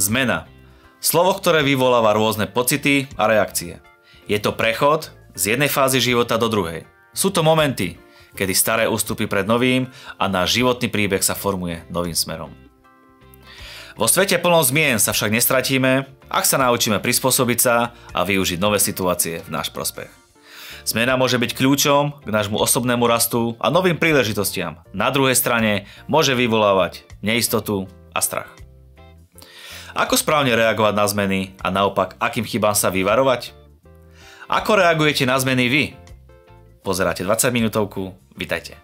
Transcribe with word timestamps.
Zmena. 0.00 0.48
Slovo, 0.96 1.36
ktoré 1.36 1.60
vyvoláva 1.60 2.16
rôzne 2.16 2.48
pocity 2.48 3.04
a 3.20 3.28
reakcie. 3.28 3.84
Je 4.24 4.40
to 4.40 4.56
prechod 4.56 5.12
z 5.36 5.52
jednej 5.52 5.68
fázy 5.68 6.00
života 6.00 6.40
do 6.40 6.48
druhej. 6.48 6.88
Sú 7.12 7.28
to 7.28 7.44
momenty, 7.44 8.00
kedy 8.32 8.56
staré 8.56 8.84
ústupy 8.88 9.28
pred 9.28 9.44
novým 9.44 9.92
a 10.16 10.24
náš 10.24 10.56
životný 10.56 10.88
príbeh 10.88 11.20
sa 11.20 11.36
formuje 11.36 11.84
novým 11.92 12.16
smerom. 12.16 12.48
Vo 14.00 14.08
svete 14.08 14.40
plnom 14.40 14.64
zmien 14.64 14.96
sa 14.96 15.12
však 15.12 15.36
nestratíme, 15.36 16.08
ak 16.32 16.48
sa 16.48 16.56
naučíme 16.56 16.96
prispôsobiť 17.04 17.58
sa 17.60 17.92
a 18.16 18.24
využiť 18.24 18.56
nové 18.56 18.80
situácie 18.80 19.44
v 19.44 19.52
náš 19.52 19.68
prospech. 19.68 20.08
Zmena 20.88 21.20
môže 21.20 21.36
byť 21.36 21.52
kľúčom 21.52 22.24
k 22.24 22.28
nášmu 22.32 22.56
osobnému 22.56 23.04
rastu 23.04 23.52
a 23.60 23.68
novým 23.68 24.00
príležitostiam. 24.00 24.80
Na 24.96 25.12
druhej 25.12 25.36
strane 25.36 25.84
môže 26.08 26.32
vyvolávať 26.32 27.04
neistotu 27.20 27.84
a 28.16 28.24
strach. 28.24 28.48
Ako 29.90 30.14
správne 30.14 30.54
reagovať 30.54 30.94
na 30.94 31.06
zmeny 31.10 31.40
a 31.58 31.74
naopak, 31.74 32.14
akým 32.22 32.46
chybám 32.46 32.78
sa 32.78 32.94
vyvarovať? 32.94 33.50
Ako 34.46 34.78
reagujete 34.78 35.26
na 35.26 35.34
zmeny 35.34 35.66
vy? 35.66 35.84
Pozeráte 36.86 37.26
20 37.26 37.50
minútovku, 37.50 38.14
vitajte. 38.38 38.78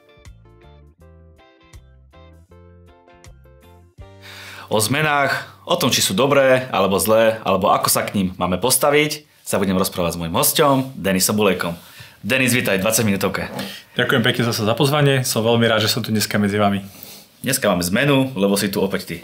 O 4.66 4.82
zmenách, 4.82 5.46
o 5.62 5.78
tom, 5.78 5.94
či 5.94 6.02
sú 6.02 6.10
dobré 6.10 6.66
alebo 6.74 6.98
zlé, 6.98 7.38
alebo 7.46 7.70
ako 7.70 7.86
sa 7.86 8.02
k 8.02 8.18
ním 8.18 8.28
máme 8.34 8.58
postaviť, 8.58 9.22
sa 9.46 9.62
budem 9.62 9.78
rozprávať 9.78 10.18
s 10.18 10.18
môjim 10.18 10.34
hostom, 10.34 10.90
Denisom 10.98 11.38
Bulejkom. 11.38 11.78
Denis, 12.26 12.50
vítaj, 12.50 12.82
20 12.82 13.06
minútovke. 13.06 13.46
Ďakujem 13.94 14.22
pekne 14.26 14.42
zase 14.42 14.66
za 14.66 14.74
pozvanie, 14.74 15.22
som 15.22 15.46
veľmi 15.46 15.70
rád, 15.70 15.86
že 15.86 15.92
som 15.94 16.02
tu 16.02 16.10
dneska 16.10 16.34
medzi 16.42 16.58
vami. 16.58 17.05
Dneska 17.44 17.68
máme 17.68 17.84
zmenu, 17.84 18.32
lebo 18.32 18.56
si 18.56 18.72
tu 18.72 18.80
opäť 18.80 19.02
ty. 19.06 19.16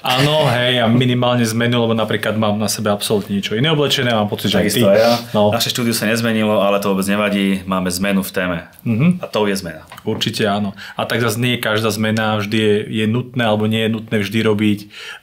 Áno, 0.00 0.48
hej, 0.48 0.80
a 0.80 0.88
minimálne 0.88 1.44
zmenu, 1.44 1.84
lebo 1.84 1.92
napríklad 1.92 2.34
mám 2.34 2.56
na 2.56 2.66
sebe 2.66 2.88
absolútne 2.88 3.36
niečo 3.36 3.54
iné 3.54 3.68
oblečené, 3.70 4.10
mám 4.10 4.32
pocit, 4.32 4.50
že 4.50 4.64
aj 4.64 4.68
ty. 4.74 4.82
ja. 4.82 5.20
No. 5.36 5.52
Naše 5.52 5.70
štúdiu 5.70 5.92
sa 5.92 6.08
nezmenilo, 6.08 6.58
ale 6.58 6.80
to 6.80 6.90
vôbec 6.90 7.06
nevadí, 7.06 7.62
máme 7.68 7.92
zmenu 7.92 8.24
v 8.24 8.32
téme. 8.32 8.58
Uh-huh. 8.82 9.14
A 9.20 9.28
to 9.28 9.44
je 9.44 9.54
zmena. 9.60 9.86
Určite 10.02 10.48
áno. 10.48 10.72
A 10.96 11.04
tak 11.04 11.20
zase 11.20 11.36
nie 11.36 11.60
každá 11.60 11.92
zmena 11.92 12.40
vždy 12.40 12.58
je, 12.58 12.74
je 12.90 13.04
nutné 13.06 13.44
alebo 13.44 13.68
nie 13.68 13.86
je 13.86 13.90
nutné 13.92 14.16
vždy 14.24 14.40
robiť 14.40 14.78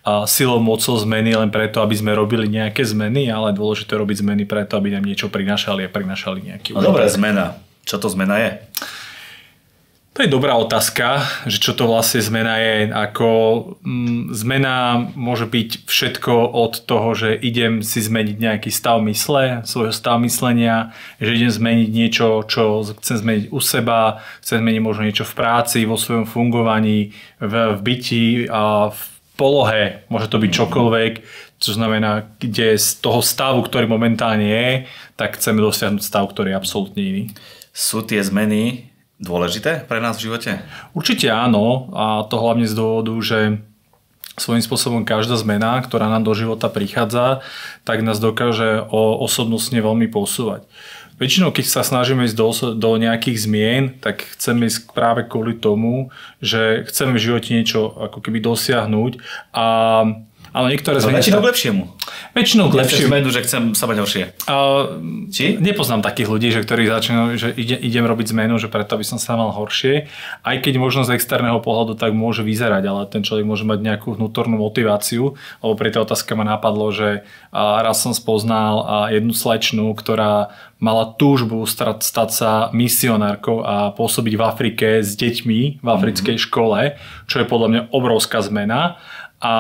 a 0.06 0.30
silou 0.30 0.62
mocou 0.62 0.94
zmeny 0.96 1.34
len 1.34 1.50
preto, 1.50 1.82
aby 1.82 1.98
sme 1.98 2.14
robili 2.14 2.48
nejaké 2.48 2.86
zmeny, 2.86 3.28
ale 3.28 3.52
dôležité 3.52 3.98
robiť 3.98 4.24
zmeny 4.24 4.46
preto, 4.46 4.78
aby 4.78 4.94
nám 4.94 5.04
niečo 5.04 5.28
prinašali 5.28 5.84
a 5.84 5.90
prinašali 5.90 6.54
nejaký 6.54 6.78
no, 6.78 6.86
Dobrá 6.86 7.10
zmena. 7.10 7.60
Čo 7.84 7.98
to 7.98 8.08
zmena 8.14 8.40
je? 8.40 8.52
To 10.18 10.26
je 10.26 10.34
dobrá 10.34 10.58
otázka, 10.58 11.30
že 11.46 11.62
čo 11.62 11.78
to 11.78 11.86
vlastne 11.86 12.26
zmena 12.26 12.58
je. 12.58 12.90
Ako 12.90 13.30
mm, 13.86 14.34
zmena 14.34 15.06
môže 15.14 15.46
byť 15.46 15.86
všetko 15.86 16.58
od 16.58 16.90
toho, 16.90 17.14
že 17.14 17.38
idem 17.38 17.86
si 17.86 18.02
zmeniť 18.02 18.34
nejaký 18.42 18.74
stav 18.74 18.98
mysle, 19.06 19.62
svojho 19.62 19.94
stav 19.94 20.18
myslenia, 20.26 20.90
že 21.22 21.38
idem 21.38 21.54
zmeniť 21.54 21.90
niečo, 21.94 22.42
čo 22.50 22.82
chcem 22.98 23.22
zmeniť 23.22 23.46
u 23.54 23.62
seba, 23.62 24.26
chcem 24.42 24.58
zmeniť 24.66 24.82
možno 24.82 25.06
niečo 25.06 25.22
v 25.22 25.38
práci, 25.38 25.86
vo 25.86 26.02
svojom 26.02 26.26
fungovaní, 26.26 27.14
v, 27.38 27.54
v 27.78 27.80
byti 27.86 28.50
a 28.50 28.90
v 28.90 29.02
polohe, 29.38 30.02
môže 30.10 30.34
to 30.34 30.42
byť 30.42 30.50
čokoľvek, 30.50 31.14
čo 31.62 31.78
znamená, 31.78 32.26
kde 32.42 32.74
z 32.74 33.06
toho 33.06 33.22
stavu, 33.22 33.62
ktorý 33.62 33.86
momentálne 33.86 34.50
je, 34.50 34.70
tak 35.14 35.38
chceme 35.38 35.62
dosiahnuť 35.62 36.02
stav, 36.02 36.26
ktorý 36.26 36.58
je 36.58 36.58
absolútne 36.58 37.02
iný. 37.06 37.24
Sú 37.70 38.02
tie 38.02 38.18
zmeny 38.26 38.97
dôležité 39.18 39.86
pre 39.86 39.98
nás 40.02 40.18
v 40.18 40.30
živote? 40.30 40.62
Určite 40.94 41.30
áno 41.30 41.90
a 41.94 42.26
to 42.30 42.38
hlavne 42.38 42.70
z 42.70 42.78
dôvodu, 42.78 43.14
že 43.22 43.40
svojím 44.38 44.62
spôsobom 44.62 45.02
každá 45.02 45.34
zmena, 45.42 45.82
ktorá 45.82 46.08
nám 46.14 46.22
do 46.22 46.34
života 46.38 46.70
prichádza, 46.70 47.42
tak 47.82 48.06
nás 48.06 48.22
dokáže 48.22 48.86
osobnostne 48.94 49.82
veľmi 49.82 50.06
posúvať. 50.14 50.70
Väčšinou, 51.18 51.50
keď 51.50 51.66
sa 51.66 51.82
snažíme 51.82 52.30
ísť 52.30 52.38
do, 52.38 52.50
do 52.78 52.92
nejakých 53.02 53.38
zmien, 53.42 53.84
tak 53.98 54.22
chceme 54.38 54.70
ísť 54.70 54.94
práve 54.94 55.26
kvôli 55.26 55.58
tomu, 55.58 56.14
že 56.46 56.86
chceme 56.86 57.18
v 57.18 57.24
živote 57.26 57.50
niečo 57.58 57.90
ako 57.90 58.22
keby 58.22 58.38
dosiahnuť 58.38 59.18
a 59.50 59.68
ale 60.58 60.74
niektoré 60.74 60.98
zmeny... 60.98 61.22
Väčšinou 61.22 61.46
k 61.46 61.48
lepšiemu. 61.54 61.84
Väčšinou 62.34 62.66
k 62.74 62.76
lepšiemu. 62.82 63.10
zmenu, 63.14 63.28
že 63.30 63.46
chcem 63.46 63.64
sa 63.78 63.86
mať 63.86 63.98
horšie. 64.02 64.24
Uh, 64.50 65.30
Či? 65.30 65.62
Nepoznám 65.62 66.02
takých 66.02 66.34
ľudí, 66.34 66.50
že 66.50 66.66
ktorí 66.66 66.90
začnú, 66.90 67.38
že 67.38 67.54
ide, 67.54 67.78
idem 67.78 68.10
robiť 68.10 68.34
zmenu, 68.34 68.58
že 68.58 68.66
preto 68.66 68.98
by 68.98 69.06
som 69.06 69.22
sa 69.22 69.38
mal 69.38 69.54
horšie. 69.54 70.10
Aj 70.42 70.58
keď 70.58 70.82
možno 70.82 71.06
z 71.06 71.14
externého 71.14 71.62
pohľadu 71.62 71.94
tak 71.94 72.18
môže 72.18 72.42
vyzerať, 72.42 72.84
ale 72.90 73.02
ten 73.06 73.22
človek 73.22 73.46
môže 73.46 73.70
mať 73.70 73.86
nejakú 73.86 74.18
vnútornú 74.18 74.58
motiváciu. 74.58 75.38
Lebo 75.62 75.74
pri 75.78 75.94
tej 75.94 76.10
otázke 76.10 76.34
ma 76.34 76.42
napadlo, 76.42 76.90
že 76.90 77.22
raz 77.54 78.02
som 78.02 78.18
spoznal 78.18 78.82
jednu 79.14 79.38
slečnu, 79.38 79.94
ktorá 79.94 80.50
mala 80.82 81.14
túžbu 81.18 81.66
stať, 81.66 82.02
stať 82.02 82.30
sa 82.34 82.52
misionárkou 82.74 83.62
a 83.62 83.94
pôsobiť 83.94 84.34
v 84.38 84.46
Afrike 84.46 84.88
s 85.02 85.18
deťmi 85.18 85.82
v 85.82 85.88
africkej 85.88 86.38
mm-hmm. 86.38 86.48
škole, 86.50 86.80
čo 87.26 87.42
je 87.42 87.50
podľa 87.50 87.68
mňa 87.70 87.82
obrovská 87.94 88.42
zmena. 88.46 89.02
A 89.38 89.54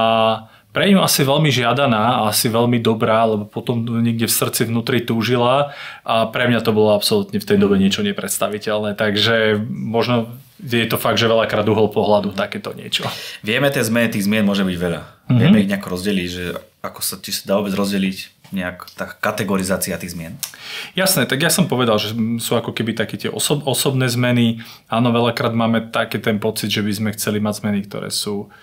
pre 0.77 0.93
ňu 0.93 1.01
asi 1.01 1.25
veľmi 1.25 1.49
žiadaná 1.49 2.21
a 2.21 2.29
asi 2.29 2.53
veľmi 2.53 2.77
dobrá, 2.77 3.25
lebo 3.25 3.49
potom 3.49 3.81
niekde 3.81 4.29
v 4.29 4.37
srdci 4.37 4.69
vnútri 4.69 5.01
túžila 5.01 5.73
a 6.05 6.29
pre 6.29 6.45
mňa 6.45 6.61
to 6.61 6.69
bolo 6.69 6.93
absolútne 6.93 7.41
v 7.41 7.47
tej 7.49 7.57
dobe 7.57 7.81
niečo 7.81 8.05
nepredstaviteľné. 8.05 8.93
Takže 8.93 9.57
možno 9.73 10.37
je 10.61 10.85
to 10.85 11.01
fakt, 11.01 11.17
že 11.17 11.25
veľakrát 11.25 11.65
uhol 11.65 11.89
pohľadu 11.89 12.37
takéto 12.37 12.77
niečo. 12.77 13.09
Vieme 13.41 13.73
tie 13.73 13.81
zmeny, 13.81 14.13
tých 14.13 14.29
zmien 14.29 14.45
môže 14.45 14.61
byť 14.61 14.77
veľa. 14.77 15.01
Mm-hmm. 15.01 15.39
Vieme 15.41 15.57
ich 15.65 15.69
nejako 15.73 15.97
rozdeliť, 15.97 16.29
že 16.29 16.43
ako 16.85 17.01
sa, 17.01 17.17
či 17.25 17.33
sa 17.33 17.41
dá 17.49 17.53
vôbec 17.57 17.73
rozdeliť 17.73 18.37
nejak 18.53 18.77
tá 18.93 19.09
kategorizácia 19.09 19.97
tých 19.97 20.13
zmien? 20.13 20.37
Jasné, 20.93 21.25
tak 21.25 21.41
ja 21.41 21.49
som 21.49 21.65
povedal, 21.65 21.97
že 21.97 22.13
sú 22.37 22.53
ako 22.53 22.71
keby 22.71 22.93
také 22.93 23.17
tie 23.17 23.33
osob, 23.33 23.65
osobné 23.65 24.05
zmeny. 24.07 24.61
Áno, 24.93 25.09
veľakrát 25.09 25.57
máme 25.57 25.89
taký 25.89 26.21
ten 26.21 26.37
pocit, 26.37 26.69
že 26.69 26.85
by 26.85 26.93
sme 26.93 27.09
chceli 27.17 27.41
mať 27.41 27.65
zmeny, 27.65 27.79
ktoré 27.89 28.13
sú 28.13 28.53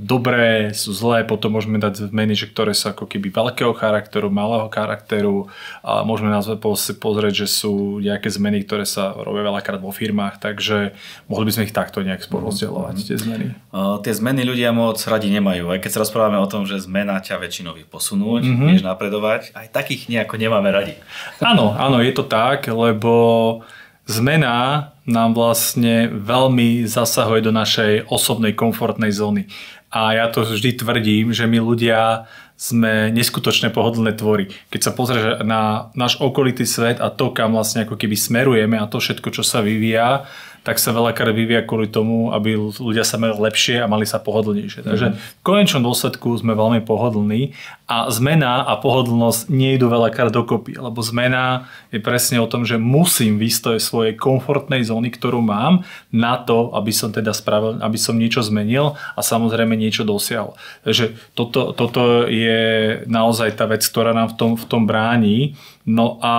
dobré, 0.00 0.72
sú 0.72 0.96
zlé, 0.96 1.20
potom 1.20 1.52
môžeme 1.52 1.76
dať 1.76 2.08
zmeny, 2.08 2.32
že 2.32 2.48
ktoré 2.48 2.72
sú 2.72 2.96
ako 2.96 3.04
keby 3.04 3.28
veľkého 3.28 3.76
charakteru, 3.76 4.32
malého 4.32 4.72
charakteru 4.72 5.52
a 5.84 6.00
môžeme 6.00 6.32
nás 6.32 6.48
pozrieť, 6.96 7.44
že 7.44 7.48
sú 7.52 8.00
nejaké 8.00 8.32
zmeny, 8.32 8.64
ktoré 8.64 8.88
sa 8.88 9.12
robia 9.12 9.44
veľakrát 9.44 9.84
vo 9.84 9.92
firmách, 9.92 10.40
takže 10.40 10.96
mohli 11.28 11.44
by 11.44 11.52
sme 11.52 11.66
ich 11.68 11.76
takto 11.76 12.00
nejak 12.00 12.24
porozdeľovať, 12.32 12.96
tie 13.04 13.20
zmeny. 13.20 13.52
Uh, 13.68 14.00
tie 14.00 14.16
zmeny 14.16 14.48
ľudia 14.48 14.72
moc 14.72 14.96
radi 15.04 15.28
nemajú, 15.28 15.68
aj 15.76 15.80
keď 15.84 15.90
sa 15.92 16.02
rozprávame 16.08 16.40
o 16.40 16.48
tom, 16.48 16.64
že 16.64 16.80
zmena 16.80 17.20
ťa 17.20 17.36
väčšinou 17.36 17.76
posunúť, 17.92 18.48
mm-hmm. 18.48 18.66
vieš 18.72 18.80
napredovať, 18.80 19.52
aj 19.52 19.68
takých 19.76 20.08
nejako 20.08 20.40
nemáme 20.40 20.72
radi. 20.72 20.96
Áno, 21.44 21.76
áno, 21.76 22.00
je 22.00 22.16
to 22.16 22.24
tak, 22.24 22.64
lebo 22.64 23.60
zmena 24.08 24.90
nám 25.04 25.36
vlastne 25.36 26.08
veľmi 26.08 26.88
zasahuje 26.88 27.40
do 27.44 27.52
našej 27.52 28.08
osobnej 28.08 28.56
komfortnej 28.56 29.12
zóny. 29.12 29.48
A 29.94 30.16
ja 30.16 30.26
to 30.32 30.42
vždy 30.42 30.80
tvrdím, 30.80 31.30
že 31.30 31.46
my 31.46 31.62
ľudia 31.62 32.26
sme 32.54 33.10
neskutočne 33.10 33.70
pohodlné 33.74 34.14
tvory. 34.14 34.50
Keď 34.70 34.80
sa 34.80 34.94
pozrieš 34.94 35.42
na 35.42 35.90
náš 35.98 36.18
okolitý 36.22 36.66
svet 36.66 37.02
a 37.02 37.10
to, 37.10 37.34
kam 37.34 37.54
vlastne 37.54 37.82
ako 37.82 37.98
keby 37.98 38.14
smerujeme 38.14 38.78
a 38.78 38.86
to 38.86 39.02
všetko, 39.02 39.28
čo 39.34 39.42
sa 39.42 39.58
vyvíja, 39.62 40.26
tak 40.64 40.80
sa 40.80 40.96
veľakrát 40.96 41.36
vyvíja 41.36 41.60
kvôli 41.68 41.92
tomu, 41.92 42.32
aby 42.32 42.56
ľudia 42.56 43.04
sa 43.04 43.20
mali 43.20 43.36
lepšie 43.36 43.84
a 43.84 43.86
mali 43.86 44.08
sa 44.08 44.16
pohodlnejšie. 44.16 44.80
Takže 44.80 45.06
v 45.12 45.42
konečnom 45.44 45.84
dôsledku 45.84 46.32
sme 46.40 46.56
veľmi 46.56 46.80
pohodlní 46.88 47.52
a 47.84 48.08
zmena 48.08 48.64
a 48.64 48.80
pohodlnosť 48.80 49.52
nejdu 49.52 49.92
veľakrát 49.92 50.32
dokopy, 50.32 50.80
lebo 50.80 51.04
zmena 51.04 51.68
je 51.92 52.00
presne 52.00 52.40
o 52.40 52.48
tom, 52.48 52.64
že 52.64 52.80
musím 52.80 53.36
výsť 53.36 53.76
svojej 53.76 54.16
komfortnej 54.16 54.80
zóny, 54.80 55.12
ktorú 55.12 55.44
mám, 55.44 55.84
na 56.08 56.40
to, 56.40 56.72
aby 56.72 56.90
som 56.96 57.12
teda 57.12 57.36
spravil, 57.36 57.76
aby 57.84 58.00
som 58.00 58.16
niečo 58.16 58.40
zmenil 58.40 58.96
a 59.12 59.20
samozrejme 59.20 59.76
niečo 59.76 60.08
dosiahol. 60.08 60.56
Takže 60.88 61.12
toto, 61.36 61.76
toto 61.76 62.24
je 62.24 63.04
naozaj 63.04 63.60
tá 63.60 63.68
vec, 63.68 63.84
ktorá 63.84 64.16
nám 64.16 64.32
v 64.32 64.36
tom, 64.40 64.50
v 64.56 64.64
tom 64.64 64.82
bráni. 64.88 65.60
No 65.84 66.16
a 66.24 66.34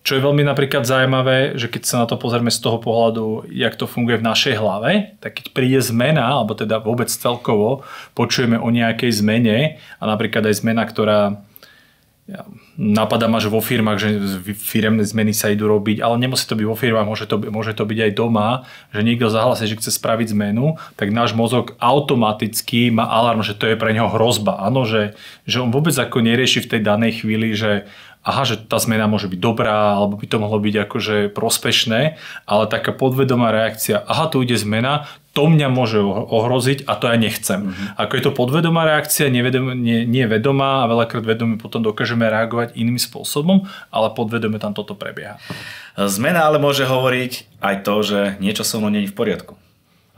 čo 0.00 0.16
je 0.16 0.24
veľmi 0.24 0.40
napríklad 0.40 0.88
zaujímavé, 0.88 1.60
že 1.60 1.68
keď 1.68 1.82
sa 1.84 1.96
na 2.00 2.06
to 2.08 2.16
pozrieme 2.16 2.48
z 2.48 2.60
toho 2.64 2.80
pohľadu, 2.80 3.52
jak 3.52 3.76
to 3.76 3.84
funguje 3.84 4.16
v 4.16 4.26
našej 4.26 4.56
hlave, 4.56 5.14
tak 5.20 5.36
keď 5.36 5.46
príde 5.52 5.80
zmena, 5.84 6.40
alebo 6.40 6.56
teda 6.56 6.80
vôbec 6.80 7.12
celkovo, 7.12 7.84
počujeme 8.16 8.56
o 8.56 8.72
nejakej 8.72 9.20
zmene 9.20 9.76
a 10.00 10.04
napríklad 10.08 10.48
aj 10.48 10.64
zmena, 10.64 10.88
ktorá 10.88 11.44
napadá 12.80 13.26
ma, 13.28 13.42
že 13.42 13.52
vo 13.52 13.60
firmách, 13.60 13.98
že 13.98 14.08
firemné 14.56 15.02
zmeny 15.02 15.34
sa 15.34 15.50
idú 15.50 15.68
robiť, 15.68 16.00
ale 16.00 16.16
nemusí 16.16 16.46
to 16.46 16.56
byť 16.56 16.66
vo 16.66 16.78
firmách, 16.78 17.06
môže 17.06 17.26
to, 17.26 17.36
môže 17.50 17.74
to 17.74 17.84
byť 17.84 17.98
aj 18.06 18.12
doma, 18.14 18.64
že 18.94 19.04
niekto 19.04 19.28
zahlasí, 19.28 19.66
že 19.66 19.76
chce 19.76 19.90
spraviť 19.98 20.32
zmenu, 20.32 20.78
tak 20.94 21.12
náš 21.12 21.34
mozog 21.34 21.76
automaticky 21.82 22.88
má 22.94 23.04
alarm, 23.10 23.42
že 23.42 23.58
to 23.58 23.68
je 23.68 23.76
pre 23.76 23.92
neho 23.92 24.08
hrozba. 24.08 24.62
Áno, 24.62 24.86
že, 24.86 25.18
že 25.44 25.60
on 25.60 25.74
vôbec 25.74 25.92
ako 25.92 26.22
nerieši 26.22 26.64
v 26.64 26.70
tej 26.70 26.80
danej 26.80 27.20
chvíli, 27.20 27.52
že 27.52 27.90
aha, 28.20 28.42
že 28.44 28.60
tá 28.60 28.76
zmena 28.76 29.08
môže 29.08 29.32
byť 29.32 29.40
dobrá, 29.40 29.96
alebo 29.96 30.20
by 30.20 30.26
to 30.28 30.36
mohlo 30.36 30.60
byť 30.60 30.74
akože 30.84 31.16
prospešné, 31.32 32.20
ale 32.44 32.64
taká 32.68 32.92
podvedomá 32.92 33.48
reakcia, 33.48 34.04
aha, 34.04 34.28
tu 34.28 34.44
ide 34.44 34.60
zmena, 34.60 35.08
to 35.32 35.46
mňa 35.46 35.70
môže 35.70 36.02
ohroziť 36.04 36.90
a 36.90 36.98
to 36.98 37.06
ja 37.06 37.16
nechcem. 37.16 37.70
Mm-hmm. 37.70 37.86
Ako 38.02 38.12
je 38.18 38.22
to 38.26 38.32
podvedomá 38.34 38.82
reakcia, 38.82 39.30
nevedom, 39.30 39.78
nie, 39.78 40.02
nie 40.02 40.26
vedomá 40.26 40.84
a 40.84 40.90
veľakrát 40.90 41.22
vedome 41.22 41.54
potom 41.56 41.86
dokážeme 41.86 42.26
reagovať 42.26 42.74
iným 42.74 42.98
spôsobom, 42.98 43.64
ale 43.94 44.12
podvedome 44.12 44.58
tam 44.58 44.74
toto 44.74 44.98
prebieha. 44.98 45.38
Zmena 45.94 46.50
ale 46.50 46.58
môže 46.58 46.82
hovoriť 46.82 47.62
aj 47.62 47.76
to, 47.86 47.94
že 48.02 48.20
niečo 48.42 48.66
so 48.66 48.82
mnou 48.82 48.90
nie 48.90 49.06
je 49.06 49.12
v 49.14 49.16
poriadku. 49.16 49.54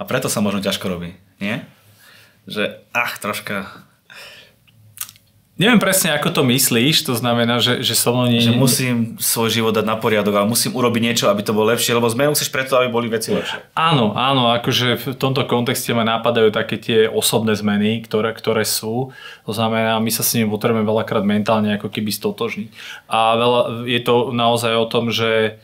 A 0.01 0.09
preto 0.09 0.33
sa 0.33 0.41
možno 0.41 0.65
ťažko 0.65 0.89
robí, 0.89 1.15
nie? 1.39 1.61
Že 2.49 2.83
ach, 2.91 3.21
troška 3.21 3.69
Neviem 5.61 5.77
presne, 5.77 6.17
ako 6.17 6.33
to 6.33 6.43
myslíš, 6.49 7.05
to 7.05 7.13
znamená, 7.13 7.61
že, 7.61 7.85
že 7.85 7.93
so 7.93 8.17
mnou 8.17 8.25
nie... 8.25 8.41
Že 8.41 8.57
musím 8.57 8.97
svoj 9.21 9.53
život 9.53 9.77
dať 9.77 9.85
na 9.85 10.01
poriadok, 10.01 10.33
ale 10.33 10.49
musím 10.49 10.73
urobiť 10.73 11.03
niečo, 11.05 11.25
aby 11.29 11.45
to 11.45 11.53
bolo 11.53 11.69
lepšie, 11.77 11.93
lebo 11.93 12.09
zmenu 12.09 12.33
chceš 12.33 12.49
preto, 12.49 12.81
aby 12.81 12.89
boli 12.89 13.13
veci 13.13 13.37
lepšie. 13.37 13.77
Áno, 13.77 14.17
áno, 14.17 14.49
akože 14.57 14.97
v 14.97 15.07
tomto 15.13 15.45
kontexte 15.45 15.93
ma 15.93 16.09
napadajú 16.09 16.49
také 16.57 16.81
tie 16.81 17.05
osobné 17.05 17.53
zmeny, 17.53 18.01
ktoré, 18.01 18.33
ktoré 18.33 18.65
sú. 18.65 19.13
To 19.45 19.53
znamená, 19.53 20.01
my 20.01 20.09
sa 20.09 20.25
s 20.25 20.33
nimi 20.33 20.49
potrebujeme 20.49 20.89
veľakrát 20.89 21.21
mentálne 21.21 21.77
ako 21.77 21.93
keby 21.93 22.09
stotožniť. 22.17 22.69
A 23.13 23.37
veľa, 23.37 23.61
je 23.85 24.01
to 24.01 24.33
naozaj 24.33 24.73
o 24.73 24.89
tom, 24.89 25.13
že 25.13 25.61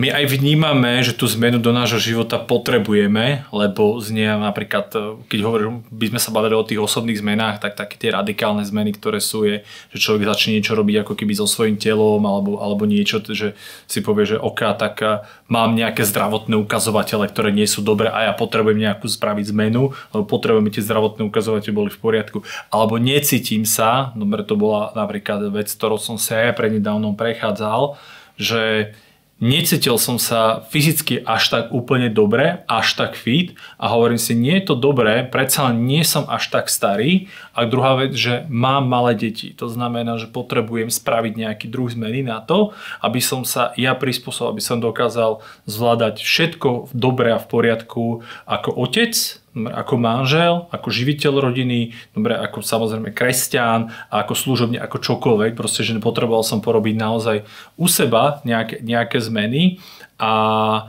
my 0.00 0.08
aj 0.16 0.24
vnímame, 0.32 1.04
že 1.04 1.12
tú 1.12 1.28
zmenu 1.28 1.60
do 1.60 1.76
nášho 1.76 2.00
života 2.00 2.40
potrebujeme, 2.40 3.44
lebo 3.52 4.00
znie 4.00 4.32
napríklad, 4.32 4.88
e, 4.96 4.98
keď 5.28 5.40
hovorím, 5.44 5.84
by 5.92 6.16
sme 6.16 6.20
sa 6.24 6.32
bavili 6.32 6.56
o 6.56 6.64
tých 6.64 6.80
osobných 6.80 7.20
zmenách, 7.20 7.60
tak 7.60 7.76
také 7.76 8.00
tie 8.00 8.16
radikálne 8.16 8.64
zmeny, 8.64 8.96
ktoré 8.96 9.20
sú, 9.20 9.44
je, 9.44 9.60
že 9.92 9.98
človek 10.00 10.24
začne 10.24 10.56
niečo 10.56 10.72
robiť 10.72 11.04
ako 11.04 11.12
keby 11.20 11.32
so 11.36 11.44
svojím 11.44 11.76
telom 11.76 12.24
alebo, 12.24 12.64
alebo 12.64 12.88
niečo, 12.88 13.20
že 13.20 13.52
si 13.84 14.00
povie, 14.00 14.24
že 14.24 14.36
OK, 14.40 14.72
tak 14.80 15.04
e, 15.04 15.20
mám 15.52 15.76
nejaké 15.76 16.08
zdravotné 16.08 16.56
ukazovatele, 16.56 17.28
ktoré 17.28 17.52
nie 17.52 17.68
sú 17.68 17.84
dobré 17.84 18.08
a 18.08 18.30
ja 18.30 18.32
potrebujem 18.32 18.80
nejakú 18.80 19.04
spraviť 19.04 19.52
zmenu, 19.52 19.92
lebo 20.16 20.24
potrebujem 20.24 20.72
tie 20.72 20.80
zdravotné 20.80 21.28
ukazovatele 21.28 21.76
boli 21.76 21.90
v 21.92 22.00
poriadku. 22.00 22.40
Alebo 22.72 22.96
necítim 22.96 23.68
sa, 23.68 24.16
dobre, 24.16 24.48
to 24.48 24.56
bola 24.56 24.96
napríklad 24.96 25.52
vec, 25.52 25.68
ktorou 25.68 26.00
som 26.00 26.16
sa 26.16 26.48
aj 26.48 26.56
prednedávnom 26.56 27.12
prechádzal, 27.20 28.00
že 28.40 28.96
necítil 29.40 29.96
som 29.96 30.20
sa 30.20 30.60
fyzicky 30.68 31.24
až 31.24 31.48
tak 31.48 31.64
úplne 31.72 32.12
dobre, 32.12 32.62
až 32.68 32.94
tak 32.94 33.16
fit 33.16 33.56
a 33.80 33.88
hovorím 33.88 34.20
si, 34.20 34.36
nie 34.36 34.60
je 34.60 34.70
to 34.70 34.74
dobré, 34.76 35.24
predsa 35.24 35.72
len 35.72 35.88
nie 35.88 36.04
som 36.04 36.28
až 36.28 36.52
tak 36.52 36.68
starý 36.68 37.32
a 37.60 37.68
druhá 37.68 37.92
vec, 38.00 38.16
že 38.16 38.48
mám 38.48 38.88
malé 38.88 39.12
deti. 39.12 39.52
To 39.60 39.68
znamená, 39.68 40.16
že 40.16 40.32
potrebujem 40.32 40.88
spraviť 40.88 41.36
nejaký 41.36 41.66
druh 41.68 41.92
zmeny 41.92 42.24
na 42.24 42.40
to, 42.40 42.72
aby 43.04 43.20
som 43.20 43.44
sa 43.44 43.76
ja 43.76 43.92
prispôsobil, 43.92 44.56
aby 44.56 44.64
som 44.64 44.80
dokázal 44.80 45.44
zvládať 45.68 46.24
všetko 46.24 46.96
dobre 46.96 47.36
a 47.36 47.42
v 47.42 47.50
poriadku 47.52 48.24
ako 48.48 48.70
otec, 48.80 49.12
ako 49.52 49.94
manžel, 50.00 50.72
ako 50.72 50.88
živiteľ 50.88 51.52
rodiny, 51.52 51.92
dobre, 52.16 52.32
ako 52.38 52.64
samozrejme 52.64 53.12
kresťan 53.12 53.92
a 54.08 54.24
ako 54.24 54.32
služobne, 54.32 54.80
ako 54.80 54.96
čokoľvek, 54.96 55.52
proste, 55.52 55.84
že 55.84 56.00
potreboval 56.00 56.40
som 56.40 56.64
porobiť 56.64 56.96
naozaj 56.96 57.36
u 57.76 57.86
seba 57.92 58.40
nejaké, 58.48 58.80
nejaké 58.80 59.20
zmeny 59.20 59.82
a... 60.16 60.32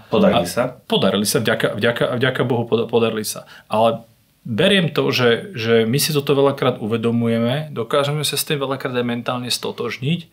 Podarili 0.07 0.47
sa? 0.47 0.71
Podarili 0.87 1.25
sa, 1.27 1.43
vďaka, 1.43 1.75
vďaka, 1.75 2.03
vďaka 2.15 2.41
Bohu 2.47 2.63
podarili 2.67 3.25
sa. 3.27 3.49
Ale 3.65 4.07
beriem 4.41 4.89
to, 4.89 5.09
že, 5.13 5.53
že 5.53 5.75
my 5.85 5.97
si 6.01 6.13
toto 6.13 6.33
veľakrát 6.33 6.81
uvedomujeme, 6.81 7.69
dokážeme 7.69 8.25
sa 8.25 8.37
s 8.37 8.47
tým 8.47 8.57
veľakrát 8.57 8.93
aj 8.97 9.05
mentálne 9.05 9.49
stotožniť, 9.53 10.29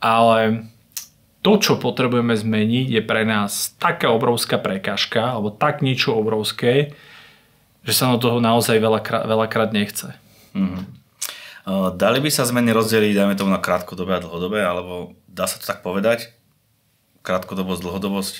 ale 0.00 0.70
to, 1.40 1.56
čo 1.56 1.80
potrebujeme 1.80 2.36
zmeniť, 2.36 2.86
je 2.88 3.02
pre 3.04 3.24
nás 3.24 3.72
taká 3.80 4.12
obrovská 4.12 4.60
prekážka, 4.60 5.36
alebo 5.36 5.52
tak 5.52 5.80
niečo 5.80 6.16
obrovské, 6.16 6.92
že 7.80 7.92
sa 7.96 8.12
na 8.12 8.20
toho 8.20 8.44
naozaj 8.44 8.76
veľakrát, 8.76 9.24
veľakrát 9.24 9.70
nechce. 9.72 10.12
Mm-hmm. 10.52 11.00
Dali 11.96 12.18
by 12.20 12.30
sa 12.32 12.48
zmeny 12.48 12.72
rozdeliť, 12.76 13.12
dajme 13.16 13.36
tomu 13.36 13.52
na 13.52 13.60
krátkodobé 13.60 14.20
a 14.20 14.24
dlhodobé, 14.24 14.60
alebo 14.64 15.16
dá 15.28 15.48
sa 15.48 15.60
to 15.60 15.64
tak 15.64 15.80
povedať? 15.80 16.32
Krátkodobosť, 17.24 17.80
dlhodobosť? 17.84 18.34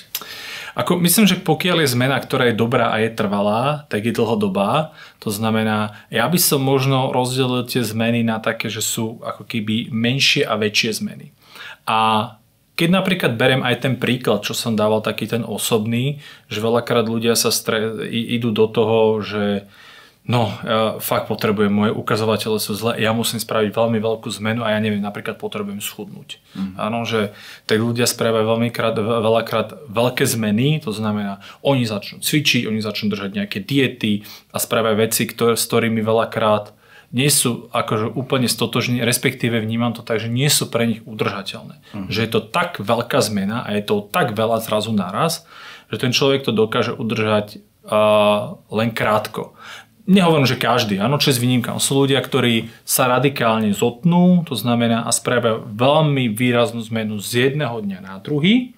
Ako, 0.71 0.95
myslím, 1.03 1.27
že 1.27 1.39
pokiaľ 1.39 1.83
je 1.83 1.93
zmena, 1.93 2.15
ktorá 2.15 2.47
je 2.47 2.55
dobrá 2.55 2.95
a 2.95 3.03
je 3.03 3.11
trvalá, 3.11 3.83
tak 3.91 4.07
je 4.07 4.15
dlhodobá. 4.15 4.95
To 5.19 5.29
znamená, 5.29 6.07
ja 6.07 6.25
by 6.27 6.39
som 6.39 6.63
možno 6.63 7.11
rozdelil 7.11 7.67
tie 7.67 7.83
zmeny 7.83 8.23
na 8.23 8.39
také, 8.39 8.71
že 8.71 8.79
sú 8.79 9.19
ako 9.19 9.43
keby 9.43 9.91
menšie 9.91 10.47
a 10.47 10.55
väčšie 10.55 11.03
zmeny. 11.03 11.35
A 11.83 12.33
keď 12.79 12.89
napríklad 12.97 13.37
berem 13.37 13.61
aj 13.61 13.83
ten 13.83 13.93
príklad, 13.99 14.41
čo 14.41 14.55
som 14.55 14.73
dával, 14.73 15.03
taký 15.03 15.27
ten 15.27 15.43
osobný, 15.45 16.23
že 16.47 16.63
veľakrát 16.63 17.05
ľudia 17.05 17.35
sa 17.35 17.51
stre- 17.51 18.07
idú 18.09 18.49
do 18.55 18.65
toho, 18.65 19.21
že 19.21 19.69
no, 20.25 20.53
ja 20.61 20.79
fakt 21.01 21.25
potrebujem, 21.25 21.73
moje 21.73 21.91
ukazovatele 21.97 22.61
sú 22.61 22.77
zle, 22.77 22.97
ja 23.01 23.09
musím 23.11 23.41
spraviť 23.41 23.73
veľmi 23.73 23.97
veľkú 23.97 24.29
zmenu 24.41 24.61
a 24.61 24.77
ja 24.77 24.79
neviem, 24.79 25.01
napríklad 25.01 25.41
potrebujem 25.41 25.81
schudnúť. 25.81 26.37
Mm. 26.53 26.73
Áno, 26.77 27.03
že 27.03 27.33
tak 27.65 27.81
ľudia 27.81 28.05
spravia 28.05 28.45
veľmi 28.45 28.69
krát, 28.69 28.93
veľakrát 28.97 29.89
veľké 29.89 30.23
zmeny, 30.29 30.81
to 30.81 30.93
znamená, 30.93 31.41
oni 31.65 31.89
začnú 31.89 32.21
cvičiť, 32.21 32.69
oni 32.69 32.79
začnú 32.79 33.09
držať 33.09 33.31
nejaké 33.33 33.59
diety 33.65 34.21
a 34.53 34.61
spravia 34.61 34.93
veci, 34.93 35.25
ktoré, 35.25 35.57
s 35.57 35.65
ktorými 35.65 36.05
veľakrát 36.05 36.77
nie 37.11 37.27
sú 37.27 37.67
akože 37.75 38.15
úplne 38.15 38.47
stotožní, 38.47 39.03
respektíve 39.03 39.59
vnímam 39.59 39.91
to 39.91 39.99
tak, 39.99 40.23
že 40.23 40.31
nie 40.31 40.47
sú 40.47 40.71
pre 40.71 40.87
nich 40.87 41.03
udržateľné. 41.03 41.83
Uh-huh. 41.83 42.07
Že 42.07 42.19
je 42.23 42.29
to 42.31 42.41
tak 42.47 42.79
veľká 42.79 43.19
zmena 43.19 43.67
a 43.67 43.75
je 43.75 43.83
to 43.83 44.07
tak 44.07 44.31
veľa 44.31 44.63
zrazu 44.63 44.95
naraz, 44.95 45.43
že 45.91 45.99
ten 45.99 46.15
človek 46.15 46.47
to 46.47 46.55
dokáže 46.55 46.95
udržať 46.95 47.59
uh, 47.83 48.55
len 48.71 48.95
krátko. 48.95 49.59
Nehovorím, 50.09 50.49
že 50.49 50.57
každý, 50.57 50.97
áno, 50.97 51.21
čes 51.21 51.37
výnimkám. 51.37 51.77
Sú 51.77 52.01
ľudia, 52.01 52.17
ktorí 52.21 52.73
sa 52.81 53.05
radikálne 53.05 53.69
zotnú, 53.69 54.41
to 54.49 54.57
znamená 54.57 55.05
a 55.05 55.13
spravia 55.13 55.61
veľmi 55.61 56.33
výraznú 56.33 56.81
zmenu 56.89 57.21
z 57.21 57.49
jedného 57.49 57.85
dňa 57.85 57.99
na 58.01 58.17
druhý 58.17 58.73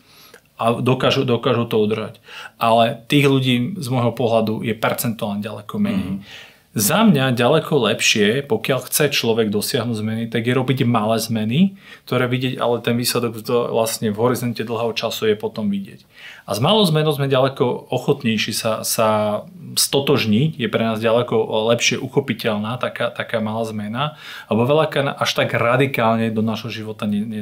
a 0.60 0.76
dokážu, 0.78 1.24
dokážu 1.24 1.64
to 1.66 1.80
udržať. 1.80 2.20
Ale 2.60 3.04
tých 3.08 3.26
ľudí 3.26 3.80
z 3.80 3.88
môjho 3.88 4.12
pohľadu 4.12 4.68
je 4.68 4.76
percentuálne 4.76 5.40
ďaleko 5.40 5.76
menej. 5.80 6.10
Mm-hmm. 6.20 6.52
Za 6.74 7.06
mňa 7.06 7.38
ďaleko 7.38 7.86
lepšie, 7.86 8.42
pokiaľ 8.50 8.90
chce 8.90 9.14
človek 9.14 9.54
dosiahnuť 9.54 9.94
zmeny, 9.94 10.24
tak 10.26 10.50
je 10.50 10.58
robiť 10.58 10.90
malé 10.90 11.22
zmeny, 11.22 11.78
ktoré 12.10 12.26
vidieť, 12.26 12.58
ale 12.58 12.82
ten 12.82 12.98
výsledok 12.98 13.46
vlastne 13.70 14.10
v 14.10 14.18
horizonte 14.18 14.66
dlhého 14.66 14.90
času 14.98 15.30
je 15.30 15.38
potom 15.38 15.70
vidieť. 15.70 16.02
A 16.44 16.52
s 16.52 16.60
malou 16.60 16.84
zmenou 16.84 17.14
sme 17.14 17.32
ďaleko 17.32 17.94
ochotnejší 17.94 18.52
sa, 18.58 18.82
sa 18.82 19.46
stotožniť, 19.78 20.60
je 20.60 20.68
pre 20.68 20.84
nás 20.84 21.00
ďaleko 21.00 21.40
lepšie 21.72 22.02
uchopiteľná 22.02 22.76
taká, 22.82 23.14
taká 23.14 23.40
malá 23.40 23.64
zmena, 23.64 24.20
alebo 24.52 24.68
veľa 24.68 25.16
až 25.24 25.30
tak 25.30 25.56
radikálne 25.56 26.34
do 26.34 26.44
našho 26.44 26.68
života 26.68 27.08
ne, 27.08 27.22
ne, 27.24 27.42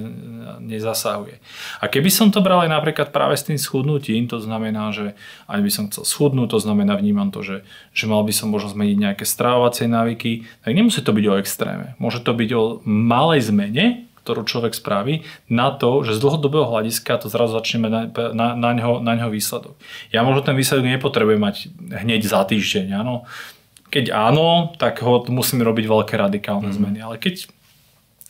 nezasahuje. 0.61 1.41
A 1.81 1.89
keby 1.89 2.13
som 2.13 2.29
to 2.29 2.45
bral 2.45 2.61
aj 2.61 2.69
napríklad 2.69 3.09
práve 3.09 3.39
s 3.39 3.47
tým 3.47 3.57
schudnutím, 3.57 4.29
to 4.29 4.37
znamená, 4.37 4.93
že 4.93 5.17
aj 5.49 5.59
by 5.65 5.71
som 5.73 5.83
chcel 5.89 6.05
schudnúť, 6.05 6.53
to 6.53 6.59
znamená 6.61 6.93
vnímam 6.93 7.33
to, 7.33 7.41
že, 7.41 7.57
že 7.97 8.05
mal 8.05 8.21
by 8.21 8.33
som 8.35 8.53
možno 8.53 8.69
zmeniť 8.69 8.97
nejaké 9.01 9.20
nejaké 9.21 9.29
stravovacie 9.29 9.85
návyky, 9.85 10.49
tak 10.65 10.73
nemusí 10.73 11.05
to 11.05 11.13
byť 11.13 11.25
o 11.29 11.37
extréme. 11.37 11.93
Môže 12.01 12.25
to 12.25 12.33
byť 12.33 12.49
o 12.57 12.81
malej 12.89 13.53
zmene, 13.53 14.09
ktorú 14.25 14.49
človek 14.49 14.73
spraví, 14.73 15.21
na 15.45 15.69
to, 15.69 16.01
že 16.01 16.17
z 16.17 16.21
dlhodobého 16.25 16.65
hľadiska 16.65 17.21
to 17.21 17.29
zrazu 17.29 17.53
začneme 17.53 17.89
na, 17.89 18.09
na, 18.33 18.57
na, 18.57 18.71
ňo, 18.73 18.97
na 19.01 19.13
ňo 19.17 19.29
výsledok. 19.29 19.77
Ja 20.09 20.25
možno 20.25 20.41
ten 20.41 20.57
výsledok 20.57 20.89
nepotrebujem 20.89 21.41
mať 21.41 21.55
hneď 22.01 22.21
za 22.25 22.41
týždeň, 22.49 22.97
áno. 22.97 23.29
Keď 23.93 24.09
áno, 24.09 24.73
tak 24.81 25.05
ho 25.05 25.21
musím 25.29 25.61
robiť 25.61 25.85
veľké 25.85 26.17
radikálne 26.17 26.69
mm. 26.69 26.75
zmeny, 26.81 26.99
ale 27.01 27.21
keď 27.21 27.49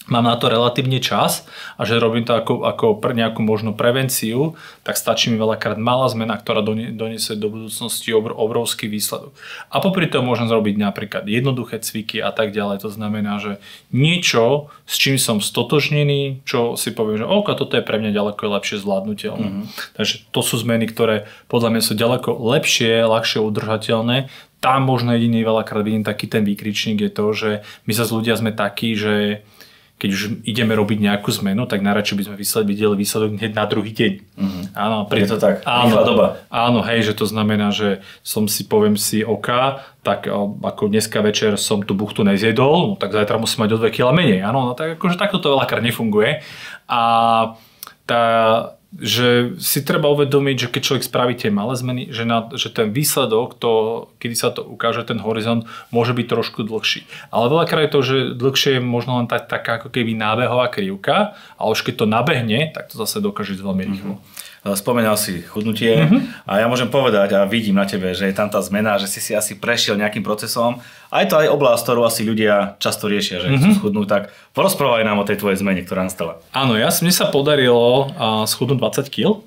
mám 0.10 0.26
na 0.26 0.34
to 0.34 0.50
relatívne 0.50 0.98
čas 0.98 1.46
a 1.78 1.86
že 1.86 2.02
robím 2.02 2.26
to 2.26 2.34
ako, 2.34 2.66
ako 2.66 2.86
pre 2.98 3.14
nejakú 3.14 3.46
možnú 3.46 3.78
prevenciu, 3.78 4.58
tak 4.82 4.98
stačí 4.98 5.30
mi 5.30 5.38
veľakrát 5.38 5.78
malá 5.78 6.10
zmena, 6.10 6.40
ktorá 6.42 6.66
doniesie 6.66 7.38
do 7.38 7.54
budúcnosti 7.54 8.10
obr, 8.10 8.34
obrovský 8.34 8.90
výsledok. 8.90 9.36
A 9.70 9.78
popri 9.78 10.10
tom 10.10 10.26
môžem 10.26 10.50
zrobiť 10.50 10.76
napríklad 10.82 11.30
jednoduché 11.30 11.78
cviky 11.78 12.18
a 12.18 12.34
tak 12.34 12.50
ďalej. 12.50 12.82
To 12.82 12.90
znamená, 12.90 13.38
že 13.38 13.62
niečo, 13.94 14.74
s 14.90 14.98
čím 14.98 15.22
som 15.22 15.38
stotožnený, 15.38 16.42
čo 16.50 16.74
si 16.74 16.90
poviem, 16.90 17.22
že 17.22 17.30
OK, 17.30 17.54
toto 17.54 17.78
je 17.78 17.86
pre 17.86 18.02
mňa 18.02 18.16
ďaleko 18.16 18.42
lepšie 18.58 18.82
zvládnutelné. 18.82 19.48
Mm-hmm. 19.48 19.96
Takže 20.02 20.16
to 20.34 20.42
sú 20.42 20.58
zmeny, 20.58 20.90
ktoré 20.90 21.30
podľa 21.46 21.78
mňa 21.78 21.82
sú 21.86 21.94
ďaleko 21.94 22.30
lepšie, 22.42 23.06
ľahšie 23.06 23.38
udržateľné. 23.38 24.34
Tam 24.62 24.86
možno 24.86 25.18
jediný 25.18 25.42
veľakrát 25.42 25.82
vidím 25.82 26.06
taký 26.06 26.30
ten 26.30 26.46
výkričník 26.46 27.02
je 27.02 27.10
to, 27.10 27.26
že 27.34 27.50
my 27.90 27.92
sa 27.98 28.06
ľudia 28.06 28.38
sme 28.38 28.54
takí, 28.54 28.94
že 28.94 29.42
keď 30.02 30.10
už 30.18 30.22
ideme 30.50 30.74
robiť 30.74 30.98
nejakú 30.98 31.30
zmenu, 31.30 31.70
tak 31.70 31.86
najradšej 31.86 32.18
by 32.18 32.24
sme 32.26 32.36
výsledok, 32.42 32.66
videli 32.66 32.96
výsledok 32.98 33.38
hneď 33.38 33.54
na 33.54 33.66
druhý 33.70 33.94
deň. 33.94 34.12
Mhm. 34.34 34.62
Áno, 34.74 35.06
Je 35.06 35.30
to 35.30 35.38
tak, 35.38 35.62
Áno, 35.62 35.94
rýchla 35.94 36.04
doba. 36.10 36.26
áno, 36.50 36.82
hej, 36.82 37.06
že 37.06 37.14
to 37.14 37.30
znamená, 37.30 37.70
že 37.70 38.02
som 38.26 38.50
si, 38.50 38.66
poviem 38.66 38.98
si, 38.98 39.22
OK, 39.22 39.46
tak 40.02 40.26
ako 40.66 40.90
dneska 40.90 41.22
večer 41.22 41.54
som 41.62 41.86
tú 41.86 41.94
buchtu 41.94 42.26
nezjedol, 42.26 42.90
no 42.90 42.96
tak 42.98 43.14
zajtra 43.14 43.38
musím 43.38 43.70
mať 43.70 43.78
o 43.78 43.82
2 43.86 43.94
kg 43.94 44.10
menej. 44.10 44.42
Áno, 44.42 44.66
no 44.66 44.74
tak 44.74 44.98
akože 44.98 45.22
takto 45.22 45.38
to 45.38 45.54
veľakrát 45.54 45.86
nefunguje. 45.86 46.42
A 46.90 47.02
tá, 48.10 48.24
že 48.92 49.56
si 49.56 49.80
treba 49.88 50.12
uvedomiť, 50.12 50.68
že 50.68 50.72
keď 50.72 50.82
človek 50.84 51.08
spraví 51.08 51.34
tie 51.40 51.48
malé 51.48 51.80
zmeny, 51.80 52.12
že, 52.12 52.28
na, 52.28 52.52
že 52.52 52.68
ten 52.68 52.92
výsledok, 52.92 53.56
to, 53.56 53.72
kedy 54.20 54.36
sa 54.36 54.52
to 54.52 54.68
ukáže, 54.68 55.08
ten 55.08 55.24
horizont 55.24 55.64
môže 55.96 56.12
byť 56.12 56.28
trošku 56.28 56.68
dlhší. 56.68 57.08
Ale 57.32 57.48
veľakrát 57.48 57.88
je 57.88 57.94
to, 57.96 58.02
že 58.04 58.18
dlhšie 58.36 58.72
je 58.78 58.82
možno 58.84 59.24
len 59.24 59.32
tak, 59.32 59.48
taká 59.48 59.80
ako 59.80 59.88
keby 59.96 60.12
nábehová 60.12 60.68
krivka, 60.68 61.40
ale 61.56 61.72
už 61.72 61.88
keď 61.88 62.04
to 62.04 62.06
nabehne, 62.06 62.60
tak 62.76 62.92
to 62.92 63.00
zase 63.00 63.24
dokáže 63.24 63.56
veľmi 63.56 63.84
rýchlo. 63.88 64.20
Spomenal 64.64 65.18
si 65.18 65.42
chudnutie 65.42 66.06
Mhm. 66.06 66.46
a 66.46 66.60
ja 66.60 66.68
môžem 66.68 66.86
povedať 66.86 67.34
a 67.34 67.44
vidím 67.44 67.74
na 67.74 67.84
tebe, 67.84 68.14
že 68.14 68.26
je 68.26 68.36
tam 68.36 68.46
tá 68.46 68.60
zmena, 68.60 68.96
že 68.96 69.08
si 69.08 69.18
si 69.18 69.34
asi 69.34 69.54
prešiel 69.54 69.98
nejakým 69.98 70.22
procesom. 70.22 70.78
A 71.08 71.20
je 71.20 71.28
to 71.28 71.36
aj 71.36 71.50
oblasť, 71.50 71.82
ktorú 71.84 72.02
asi 72.04 72.22
ľudia 72.22 72.78
často 72.78 73.06
riešia, 73.06 73.40
že 73.40 73.48
Mhm. 73.48 73.58
chcú 73.58 73.70
schudnúť. 73.80 74.08
Tak 74.08 74.24
porozprávaj 74.52 75.02
nám 75.02 75.18
o 75.18 75.26
tej 75.26 75.38
tvojej 75.38 75.58
zmene, 75.58 75.82
ktorá 75.82 76.04
nastala. 76.04 76.38
Áno, 76.52 76.76
ja, 76.76 76.94
mne 76.94 77.10
sa 77.10 77.26
podarilo 77.28 78.14
a, 78.14 78.46
schudnúť 78.46 78.78
20 78.78 79.10
kg. 79.10 79.42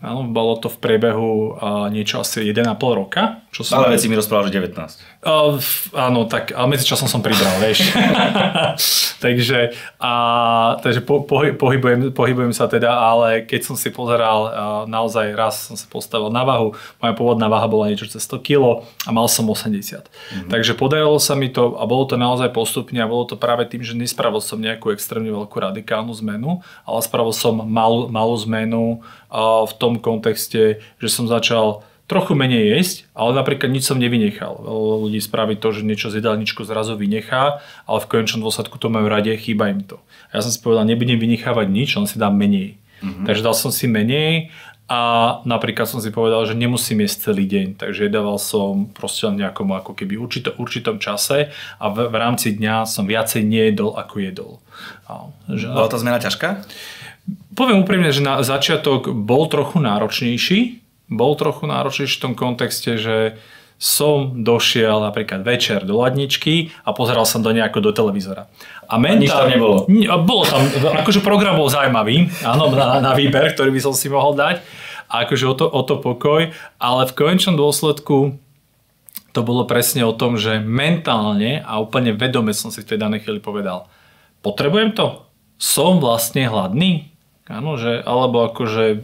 Áno, 0.00 0.22
bolo 0.24 0.54
to 0.56 0.66
v 0.66 0.78
priebehu 0.78 1.30
a, 1.52 1.86
niečo 1.88 2.18
asi 2.18 2.42
1,5 2.44 2.74
roka. 2.92 3.42
Čo 3.50 3.62
som 3.62 3.78
Ale 3.80 3.94
veci 3.94 4.06
mi 4.06 4.14
rozprával, 4.14 4.46
že 4.46 4.54
19. 4.56 4.98
Uh, 5.22 5.54
áno, 5.94 6.26
tak 6.26 6.50
ale 6.50 6.74
medzičasom 6.74 7.06
som 7.06 7.22
pribral, 7.22 7.62
vieš. 7.62 7.94
takže 9.24 9.70
a, 10.02 10.12
takže 10.82 10.98
po, 10.98 11.22
pohy, 11.22 11.54
pohybujem, 11.54 12.10
pohybujem 12.10 12.50
sa 12.50 12.66
teda, 12.66 12.90
ale 12.90 13.46
keď 13.46 13.70
som 13.70 13.78
si 13.78 13.94
pozeral, 13.94 14.40
uh, 14.50 14.50
naozaj 14.90 15.30
raz 15.38 15.70
som 15.70 15.78
sa 15.78 15.86
postavil 15.86 16.26
na 16.26 16.42
váhu, 16.42 16.74
moja 16.98 17.14
pôvodná 17.14 17.46
váha 17.46 17.70
bola 17.70 17.86
niečo 17.86 18.10
cez 18.10 18.26
100 18.26 18.42
kg 18.42 18.82
a 18.82 19.10
mal 19.14 19.30
som 19.30 19.46
80. 19.46 20.10
Mm-hmm. 20.10 20.50
Takže 20.50 20.74
podarilo 20.74 21.22
sa 21.22 21.38
mi 21.38 21.54
to 21.54 21.78
a 21.78 21.86
bolo 21.86 22.02
to 22.10 22.18
naozaj 22.18 22.50
postupne 22.50 22.98
a 22.98 23.06
bolo 23.06 23.22
to 23.22 23.38
práve 23.38 23.62
tým, 23.70 23.86
že 23.86 23.94
nespravil 23.94 24.42
som 24.42 24.58
nejakú 24.58 24.90
extrémne 24.90 25.30
veľkú 25.30 25.54
radikálnu 25.54 26.10
zmenu, 26.18 26.66
ale 26.82 26.98
spravil 26.98 27.30
som 27.30 27.62
malú, 27.62 28.10
malú 28.10 28.34
zmenu 28.42 28.98
uh, 29.30 29.70
v 29.70 29.72
tom 29.78 30.02
kontexte, 30.02 30.82
že 30.98 31.06
som 31.06 31.30
začal 31.30 31.86
trochu 32.12 32.36
menej 32.36 32.76
jesť, 32.76 32.96
ale 33.16 33.32
napríklad 33.32 33.72
nič 33.72 33.88
som 33.88 33.96
nevynechal. 33.96 34.60
Veľa 34.60 34.96
ľudí 35.08 35.20
spraví 35.24 35.56
to, 35.56 35.72
že 35.72 35.88
niečo 35.88 36.12
z 36.12 36.20
jedálničku 36.20 36.60
zrazu 36.68 37.00
vynechá, 37.00 37.64
ale 37.88 37.98
v 38.04 38.10
konečnom 38.12 38.44
dôsledku 38.44 38.76
to 38.76 38.92
majú 38.92 39.08
radi 39.08 39.32
a 39.32 39.40
chýba 39.40 39.72
im 39.72 39.80
to. 39.80 39.96
A 40.28 40.38
ja 40.38 40.40
som 40.44 40.52
si 40.52 40.60
povedal, 40.60 40.84
nebudem 40.84 41.16
vynechávať 41.16 41.66
nič, 41.72 41.96
len 41.96 42.04
si 42.04 42.20
dám 42.20 42.36
menej. 42.36 42.76
Mm-hmm. 43.00 43.24
Takže 43.24 43.40
dal 43.40 43.56
som 43.56 43.72
si 43.72 43.88
menej 43.88 44.52
a 44.92 45.00
napríklad 45.48 45.88
som 45.88 46.04
si 46.04 46.12
povedal, 46.12 46.44
že 46.44 46.52
nemusím 46.52 47.00
jesť 47.00 47.32
celý 47.32 47.48
deň, 47.48 47.80
takže 47.80 48.12
jedával 48.12 48.36
som 48.36 48.92
proste 48.92 49.24
len 49.24 49.40
nejakom 49.40 49.72
ako 49.72 49.96
keby 49.96 50.20
určito, 50.20 50.52
určitom 50.60 51.00
čase 51.00 51.48
a 51.80 51.84
v, 51.88 52.12
v 52.12 52.16
rámci 52.20 52.52
dňa 52.52 52.84
som 52.84 53.08
viacej 53.08 53.40
nejedol 53.40 53.96
ako 53.96 54.14
jedol. 54.20 54.52
A, 55.08 55.32
že, 55.48 55.70
Bola 55.72 55.88
tá 55.88 55.96
zmena 55.96 56.20
ťažká? 56.20 56.60
Poviem 57.56 57.86
úprimne, 57.86 58.12
že 58.12 58.20
na 58.20 58.44
začiatok 58.44 59.14
bol 59.16 59.48
trochu 59.48 59.80
náročnejší. 59.80 60.82
Bol 61.12 61.36
trochu 61.36 61.68
náročnejší 61.68 62.18
v 62.18 62.24
tom 62.24 62.34
kontexte, 62.34 62.96
že 62.96 63.36
som 63.82 64.46
došiel 64.46 65.02
napríklad 65.02 65.42
večer 65.42 65.82
do 65.82 65.98
ladničky 65.98 66.70
a 66.86 66.94
pozeral 66.94 67.26
som 67.26 67.42
do 67.42 67.50
nejako 67.50 67.82
do 67.82 67.90
televízora. 67.90 68.46
A, 68.86 68.94
nič 68.94 69.26
tam 69.26 69.50
nebolo? 69.50 69.90
Bolo 70.22 70.46
tam, 70.46 70.62
akože 71.02 71.18
program 71.18 71.58
bol 71.58 71.66
zaujímavý, 71.66 72.30
áno, 72.46 72.70
na, 72.70 73.02
na 73.02 73.12
výber, 73.18 73.50
ktorý 73.50 73.74
by 73.74 73.80
som 73.82 73.90
si 73.90 74.06
mohol 74.06 74.38
dať. 74.38 74.62
A 75.10 75.26
akože 75.26 75.44
o 75.50 75.54
to, 75.58 75.66
o 75.66 75.82
to 75.82 75.98
pokoj, 75.98 76.54
ale 76.78 77.02
v 77.04 77.12
konečnom 77.12 77.58
dôsledku 77.58 78.38
to 79.34 79.40
bolo 79.42 79.66
presne 79.66 80.06
o 80.06 80.14
tom, 80.14 80.38
že 80.38 80.62
mentálne 80.62 81.60
a 81.66 81.82
úplne 81.82 82.14
vedome 82.14 82.54
som 82.54 82.70
si 82.70 82.84
v 82.84 82.94
tej 82.94 82.98
danej 83.02 83.26
chvíli 83.26 83.42
povedal, 83.42 83.90
potrebujem 84.46 84.94
to? 84.94 85.26
Som 85.58 85.98
vlastne 85.98 86.46
hladný? 86.46 87.12
Áno, 87.50 87.74
že, 87.76 87.98
alebo 88.06 88.46
akože 88.46 89.02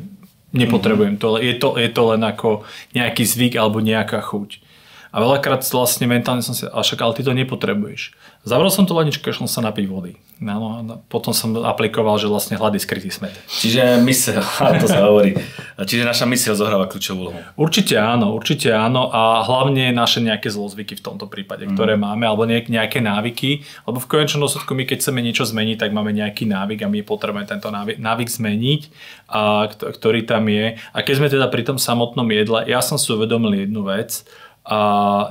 nepotrebujem 0.52 1.20
to, 1.20 1.36
je 1.36 1.54
to, 1.60 1.76
je 1.76 1.90
to 1.92 2.02
len 2.14 2.22
ako 2.24 2.64
nejaký 2.96 3.24
zvyk 3.24 3.54
alebo 3.60 3.84
nejaká 3.84 4.20
chuť. 4.24 4.67
A 5.08 5.16
veľakrát 5.24 5.64
vlastne 5.72 6.04
mentálne 6.04 6.44
som 6.44 6.52
si, 6.52 6.68
ale 6.68 6.84
však 6.84 7.00
ale 7.00 7.16
ty 7.16 7.22
to 7.24 7.32
nepotrebuješ. 7.32 8.12
Zavrel 8.44 8.72
som 8.72 8.84
to 8.84 8.92
ladničku 8.96 9.24
a 9.28 9.34
šel 9.34 9.48
sa 9.48 9.64
napiť 9.64 9.86
vody. 9.88 10.12
No, 10.38 10.86
no, 10.86 11.02
potom 11.10 11.34
som 11.34 11.50
aplikoval, 11.66 12.14
že 12.22 12.30
vlastne 12.30 12.54
hlad 12.54 12.70
je 12.78 12.86
skrytý 12.86 13.10
smet. 13.10 13.34
Čiže 13.50 13.98
mysel, 14.06 14.38
to 14.82 14.86
sa 14.86 15.10
hovorí. 15.10 15.34
Čiže 15.74 16.06
naša 16.06 16.30
mysel 16.30 16.54
zohráva 16.54 16.86
kľúčovú 16.86 17.26
úlohu. 17.26 17.38
Určite 17.58 17.98
áno, 17.98 18.38
určite 18.38 18.70
áno 18.70 19.10
a 19.10 19.42
hlavne 19.42 19.90
naše 19.90 20.22
nejaké 20.22 20.46
zlozvyky 20.46 20.94
v 20.94 21.02
tomto 21.02 21.26
prípade, 21.26 21.66
ktoré 21.66 21.98
máme, 21.98 22.22
alebo 22.22 22.46
nejak, 22.46 22.70
nejaké 22.70 23.02
návyky, 23.02 23.66
lebo 23.90 23.98
v 23.98 24.06
konečnom 24.06 24.46
dôsledku 24.46 24.78
my 24.78 24.86
keď 24.86 25.02
chceme 25.02 25.20
niečo 25.26 25.42
zmeniť, 25.42 25.76
tak 25.82 25.90
máme 25.90 26.14
nejaký 26.14 26.46
návyk 26.46 26.86
a 26.86 26.88
my 26.88 27.02
potrebujeme 27.02 27.42
tento 27.50 27.74
návyk, 27.74 27.98
návyk 27.98 28.28
zmeniť, 28.30 28.80
a, 29.34 29.66
kt- 29.74 29.90
ktorý 29.98 30.22
tam 30.22 30.46
je. 30.46 30.78
A 30.94 30.98
keď 31.02 31.14
sme 31.18 31.28
teda 31.28 31.50
pri 31.50 31.66
tom 31.66 31.82
samotnom 31.82 32.30
jedle, 32.30 32.62
ja 32.70 32.78
som 32.78 32.94
si 32.94 33.10
uvedomil 33.10 33.66
jednu 33.66 33.82
vec 33.82 34.22
a 34.68 34.80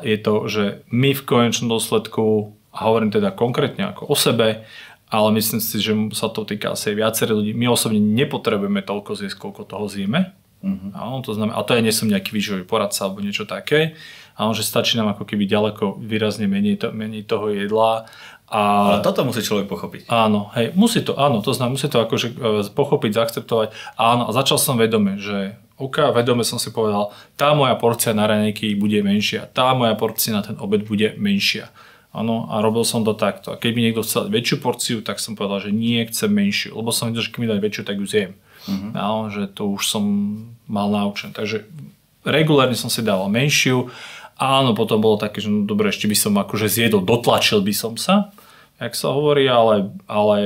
je 0.02 0.18
to, 0.18 0.50
že 0.50 0.64
my 0.90 1.14
v 1.14 1.22
konečnom 1.22 1.70
dôsledku, 1.70 2.58
a 2.74 2.90
hovorím 2.90 3.14
teda 3.14 3.30
konkrétne 3.30 3.94
ako 3.94 4.10
o 4.10 4.16
sebe, 4.18 4.66
ale 5.08 5.28
myslím 5.38 5.62
si, 5.62 5.78
že 5.78 5.94
sa 6.18 6.28
to 6.28 6.44
týka 6.44 6.74
asi 6.74 6.98
viacerých 6.98 7.38
ľudí. 7.38 7.52
My 7.54 7.72
osobne 7.72 8.02
nepotrebujeme 8.02 8.82
toľko 8.84 9.14
zjesť, 9.14 9.38
koľko 9.40 9.64
toho 9.70 9.86
zjeme. 9.88 10.36
Uh-huh. 10.66 10.90
Áno, 10.98 11.22
to 11.22 11.38
znamená, 11.38 11.56
a 11.56 11.64
to 11.64 11.78
ja 11.78 11.86
nie 11.86 11.94
som 11.94 12.10
nejaký 12.10 12.34
výživový 12.34 12.66
poradca 12.66 13.06
alebo 13.06 13.22
niečo 13.22 13.46
také, 13.46 13.94
ale 14.34 14.52
že 14.58 14.66
stačí 14.66 14.98
nám 14.98 15.14
ako 15.14 15.24
keby 15.24 15.46
ďaleko 15.46 16.02
výrazne 16.02 16.50
menej, 16.50 16.82
to, 16.82 16.90
menej 16.92 17.30
toho 17.30 17.54
jedla. 17.54 18.10
A, 18.50 18.60
Ale 18.98 19.06
toto 19.06 19.22
musí 19.22 19.46
človek 19.46 19.70
pochopiť. 19.70 20.10
áno, 20.10 20.50
hej, 20.58 20.74
musí 20.74 21.06
to, 21.06 21.14
áno, 21.14 21.46
to 21.46 21.54
znamená, 21.54 21.78
musí 21.78 21.88
to 21.88 22.00
akože 22.02 22.28
e, 22.34 22.64
pochopiť, 22.74 23.12
zaakceptovať. 23.16 23.68
Áno, 24.02 24.28
a 24.28 24.32
začal 24.34 24.58
som 24.58 24.82
vedome, 24.82 25.22
že 25.22 25.62
OK, 25.78 26.10
vedome 26.10 26.42
som 26.42 26.58
si 26.58 26.74
povedal, 26.74 27.14
tá 27.38 27.54
moja 27.54 27.78
porcia 27.78 28.10
na 28.18 28.26
raňajky 28.26 28.74
bude 28.74 28.98
menšia, 29.06 29.46
tá 29.46 29.78
moja 29.78 29.94
porcia 29.94 30.34
na 30.34 30.42
ten 30.42 30.58
obed 30.58 30.82
bude 30.90 31.14
menšia. 31.22 31.70
Áno, 32.18 32.50
a 32.50 32.66
robil 32.66 32.82
som 32.82 33.06
to 33.06 33.14
takto. 33.14 33.54
A 33.54 33.60
keď 33.62 33.72
mi 33.78 33.86
niekto 33.86 34.02
chcel 34.02 34.26
väčšiu 34.34 34.58
porciu, 34.58 34.98
tak 35.06 35.22
som 35.22 35.38
povedal, 35.38 35.70
že 35.70 35.72
nie, 35.76 36.02
chcem 36.10 36.34
menšiu. 36.34 36.74
Lebo 36.74 36.90
som 36.90 37.14
videl, 37.14 37.22
že 37.22 37.30
keď 37.30 37.40
mi 37.46 37.52
dať 37.52 37.60
väčšiu, 37.62 37.84
tak 37.86 38.02
ju 38.02 38.08
zjem. 38.10 38.32
Uh-huh. 38.66 38.92
Áno, 38.98 39.30
že 39.30 39.46
to 39.46 39.70
už 39.70 39.86
som 39.86 40.04
mal 40.66 40.90
naučené. 40.90 41.38
Takže 41.38 41.70
regulárne 42.26 42.74
som 42.74 42.90
si 42.90 43.06
dával 43.06 43.30
menšiu. 43.30 43.94
Áno, 44.34 44.74
potom 44.74 44.98
bolo 44.98 45.22
také, 45.22 45.46
že 45.46 45.54
no 45.54 45.70
dobre, 45.70 45.94
ešte 45.94 46.10
by 46.10 46.18
som 46.18 46.34
akože 46.42 46.66
zjedol, 46.66 47.06
dotlačil 47.06 47.62
by 47.62 47.74
som 47.74 47.94
sa, 47.98 48.34
jak 48.82 48.94
sa 48.98 49.14
hovorí, 49.14 49.46
ale, 49.46 49.94
ale 50.10 50.40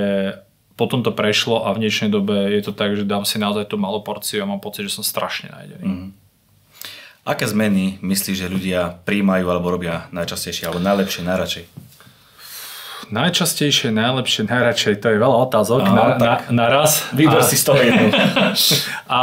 potom 0.75 1.03
to 1.03 1.11
prešlo 1.11 1.67
a 1.67 1.73
v 1.75 1.85
dnešnej 1.85 2.09
dobe 2.09 2.49
je 2.53 2.61
to 2.63 2.71
tak, 2.71 2.95
že 2.95 3.03
dám 3.05 3.23
si 3.27 3.37
naozaj 3.37 3.69
tú 3.69 3.75
malú 3.77 4.01
porciu 4.01 4.43
a 4.43 4.49
mám 4.49 4.59
pocit, 4.63 4.87
že 4.87 4.97
som 4.97 5.05
strašne 5.05 5.51
najedený. 5.51 5.85
Mm. 5.85 6.09
Aké 7.21 7.45
zmeny 7.45 8.01
myslíš, 8.01 8.37
že 8.43 8.47
ľudia 8.49 8.97
príjmajú 9.05 9.45
alebo 9.45 9.69
robia 9.69 10.09
najčastejšie, 10.09 10.65
alebo 10.65 10.81
najlepšie, 10.81 11.21
najradšej? 11.21 11.65
Najčastejšie, 13.11 13.91
najlepšie, 13.91 14.47
najradšej, 14.47 14.93
to 15.03 15.07
je 15.11 15.17
veľa 15.19 15.37
otázok 15.49 15.83
Áno, 15.83 15.93
na, 15.93 16.05
na, 16.15 16.33
na 16.49 16.65
raz. 16.71 17.11
Vyber 17.11 17.43
A- 17.43 17.45
si 17.45 17.59
z 17.59 17.63
toho 17.67 17.77
jednu. 17.85 18.07
A 19.11 19.19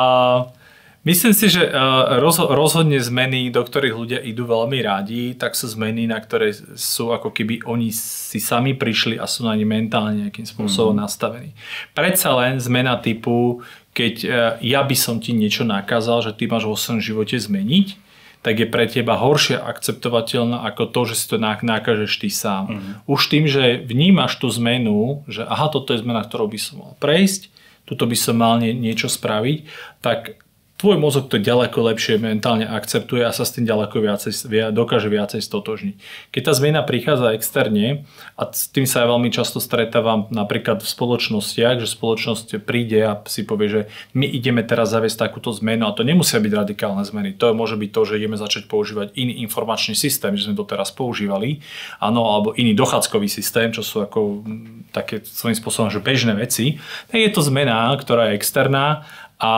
myslím 1.08 1.32
si, 1.32 1.48
že 1.48 1.72
rozho- 2.20 2.52
rozhodne 2.52 3.00
zmeny, 3.00 3.48
do 3.48 3.64
ktorých 3.64 3.94
ľudia 3.96 4.20
idú 4.20 4.44
veľmi 4.44 4.78
rádi, 4.84 5.32
tak 5.32 5.56
sú 5.56 5.64
zmeny, 5.72 6.04
na 6.04 6.20
ktoré 6.20 6.52
sú 6.76 7.16
ako 7.16 7.32
keby 7.32 7.64
oni 7.64 7.88
si 7.96 8.36
sami 8.36 8.76
prišli 8.76 9.16
a 9.16 9.24
sú 9.24 9.48
na 9.48 9.56
ne 9.56 9.64
mentálne 9.64 10.28
nejakým 10.28 10.44
spôsobom 10.44 10.92
mm. 10.92 11.00
nastavení. 11.00 11.50
Predsa 11.96 12.36
len 12.36 12.60
zmena 12.60 13.00
typu, 13.00 13.64
keď 13.96 14.14
uh, 14.22 14.30
ja 14.60 14.84
by 14.84 14.96
som 14.96 15.16
ti 15.18 15.32
niečo 15.32 15.64
nakázal, 15.64 16.28
že 16.28 16.36
ty 16.36 16.44
máš 16.44 16.68
vo 16.68 16.76
svojom 16.76 17.00
živote 17.00 17.40
zmeniť, 17.40 18.04
tak 18.38 18.62
je 18.62 18.70
pre 18.70 18.86
teba 18.86 19.18
horšie 19.18 19.58
akceptovateľná 19.58 20.62
ako 20.70 20.94
to, 20.94 21.00
že 21.10 21.14
si 21.18 21.26
to 21.26 21.36
nakážeš 21.42 22.22
ty 22.22 22.30
sám. 22.30 22.64
Mm. 22.70 22.90
Už 23.10 23.20
tým, 23.26 23.44
že 23.50 23.82
vnímaš 23.82 24.38
tú 24.38 24.46
zmenu, 24.54 25.26
že 25.26 25.42
aha, 25.42 25.66
toto 25.72 25.90
je 25.90 26.02
zmena, 26.06 26.22
ktorou 26.22 26.46
by 26.46 26.58
som 26.60 26.74
mal 26.78 26.92
prejsť, 27.02 27.50
tuto 27.82 28.06
by 28.06 28.14
som 28.14 28.38
mal 28.38 28.62
nie, 28.62 28.76
niečo 28.76 29.10
spraviť, 29.10 29.66
tak 30.04 30.38
tvoj 30.78 30.96
mozog 30.96 31.26
to 31.26 31.42
ďaleko 31.42 31.74
lepšie 31.90 32.22
mentálne 32.22 32.62
akceptuje 32.62 33.26
a 33.26 33.34
sa 33.34 33.42
s 33.42 33.50
tým 33.50 33.66
ďaleko 33.66 33.98
viacej, 33.98 34.30
dokáže 34.70 35.10
viacej 35.10 35.42
stotožniť. 35.42 35.94
Keď 36.30 36.42
tá 36.46 36.52
zmena 36.54 36.86
prichádza 36.86 37.34
externe, 37.34 38.06
a 38.38 38.46
s 38.46 38.70
tým 38.70 38.86
sa 38.86 39.02
aj 39.02 39.10
veľmi 39.10 39.30
často 39.34 39.58
stretávam 39.58 40.30
napríklad 40.30 40.78
v 40.78 40.86
spoločnostiach, 40.86 41.82
že 41.82 41.90
spoločnosť 41.90 42.62
príde 42.62 43.02
a 43.02 43.18
si 43.26 43.42
povie, 43.42 43.66
že 43.66 43.82
my 44.14 44.30
ideme 44.30 44.62
teraz 44.62 44.94
zaviesť 44.94 45.26
takúto 45.26 45.50
zmenu 45.58 45.90
a 45.90 45.90
to 45.90 46.06
nemusia 46.06 46.38
byť 46.38 46.52
radikálne 46.54 47.02
zmeny. 47.02 47.34
To 47.42 47.50
môže 47.58 47.74
byť 47.74 47.90
to, 47.90 48.00
že 48.06 48.16
ideme 48.22 48.38
začať 48.38 48.70
používať 48.70 49.18
iný 49.18 49.42
informačný 49.42 49.98
systém, 49.98 50.38
že 50.38 50.46
sme 50.46 50.54
to 50.54 50.62
teraz 50.62 50.94
používali, 50.94 51.58
áno, 51.98 52.22
alebo 52.22 52.54
iný 52.54 52.78
dochádzkový 52.78 53.26
systém, 53.26 53.74
čo 53.74 53.82
sú 53.82 54.06
ako 54.06 54.46
také 54.94 55.26
svojím 55.26 55.58
spôsobom 55.58 55.90
že 55.90 55.98
bežné 55.98 56.38
veci. 56.38 56.78
Je 57.10 57.30
to 57.34 57.42
zmena, 57.42 57.90
ktorá 57.98 58.30
je 58.30 58.38
externá 58.38 59.02
a 59.38 59.52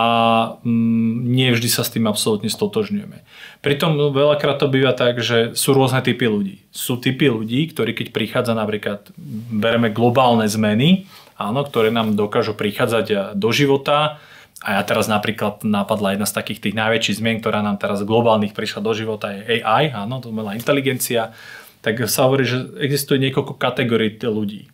mm, 0.61 1.25
nie 1.25 1.49
vždy 1.57 1.69
sa 1.73 1.81
s 1.81 1.93
tým 1.93 2.05
absolútne 2.05 2.53
stotožňujeme. 2.53 3.25
Pritom 3.65 3.97
veľakrát 4.13 4.61
to 4.61 4.69
býva 4.69 4.93
tak, 4.93 5.25
že 5.25 5.57
sú 5.57 5.73
rôzne 5.73 6.05
typy 6.05 6.29
ľudí. 6.29 6.57
Sú 6.69 7.01
typy 7.01 7.33
ľudí, 7.33 7.73
ktorí 7.73 7.97
keď 7.97 8.13
prichádza 8.13 8.53
napríklad, 8.53 9.09
bereme 9.49 9.89
globálne 9.89 10.45
zmeny, 10.45 11.09
áno, 11.41 11.65
ktoré 11.65 11.89
nám 11.89 12.13
dokážu 12.13 12.53
prichádzať 12.53 13.37
do 13.37 13.49
života, 13.51 14.21
a 14.61 14.77
ja 14.77 14.83
teraz 14.85 15.09
napríklad 15.09 15.65
napadla 15.65 16.13
jedna 16.13 16.29
z 16.29 16.37
takých 16.37 16.61
tých 16.69 16.77
najväčších 16.77 17.19
zmien, 17.25 17.41
ktorá 17.41 17.65
nám 17.65 17.81
teraz 17.81 18.05
globálnych 18.05 18.53
prišla 18.53 18.85
do 18.85 18.93
života 18.93 19.33
je 19.33 19.65
AI, 19.65 19.89
áno, 19.89 20.21
to 20.21 20.29
umelá 20.29 20.53
inteligencia, 20.53 21.33
tak 21.81 22.05
sa 22.13 22.29
hovorí, 22.29 22.45
že 22.45 22.69
existuje 22.77 23.17
niekoľko 23.25 23.57
kategórií 23.57 24.21
ľudí. 24.21 24.69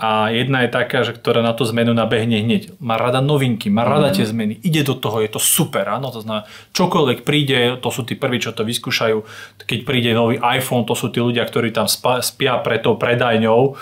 A 0.00 0.32
jedna 0.32 0.64
je 0.64 0.72
taká, 0.72 1.04
že 1.04 1.12
ktorá 1.12 1.44
na 1.44 1.52
tú 1.52 1.68
zmenu 1.68 1.92
nabehne 1.92 2.40
hneď. 2.40 2.80
Má 2.80 2.96
rada 2.96 3.20
novinky, 3.20 3.68
má 3.68 3.84
rada 3.84 4.08
mm. 4.08 4.14
tie 4.16 4.24
zmeny, 4.24 4.56
ide 4.64 4.80
do 4.80 4.96
toho, 4.96 5.20
je 5.20 5.28
to 5.28 5.36
super. 5.36 5.84
Áno? 5.84 6.08
To 6.08 6.24
znamená, 6.24 6.48
čokoľvek 6.72 7.20
príde, 7.20 7.76
to 7.76 7.92
sú 7.92 8.08
tí 8.08 8.16
prví, 8.16 8.40
čo 8.40 8.56
to 8.56 8.64
vyskúšajú. 8.64 9.20
Keď 9.68 9.80
príde 9.84 10.16
nový 10.16 10.40
iPhone, 10.40 10.88
to 10.88 10.96
sú 10.96 11.12
tí 11.12 11.20
ľudia, 11.20 11.44
ktorí 11.44 11.76
tam 11.76 11.84
spia 11.84 12.56
pred 12.64 12.80
tou 12.80 12.96
predajňou 12.96 13.76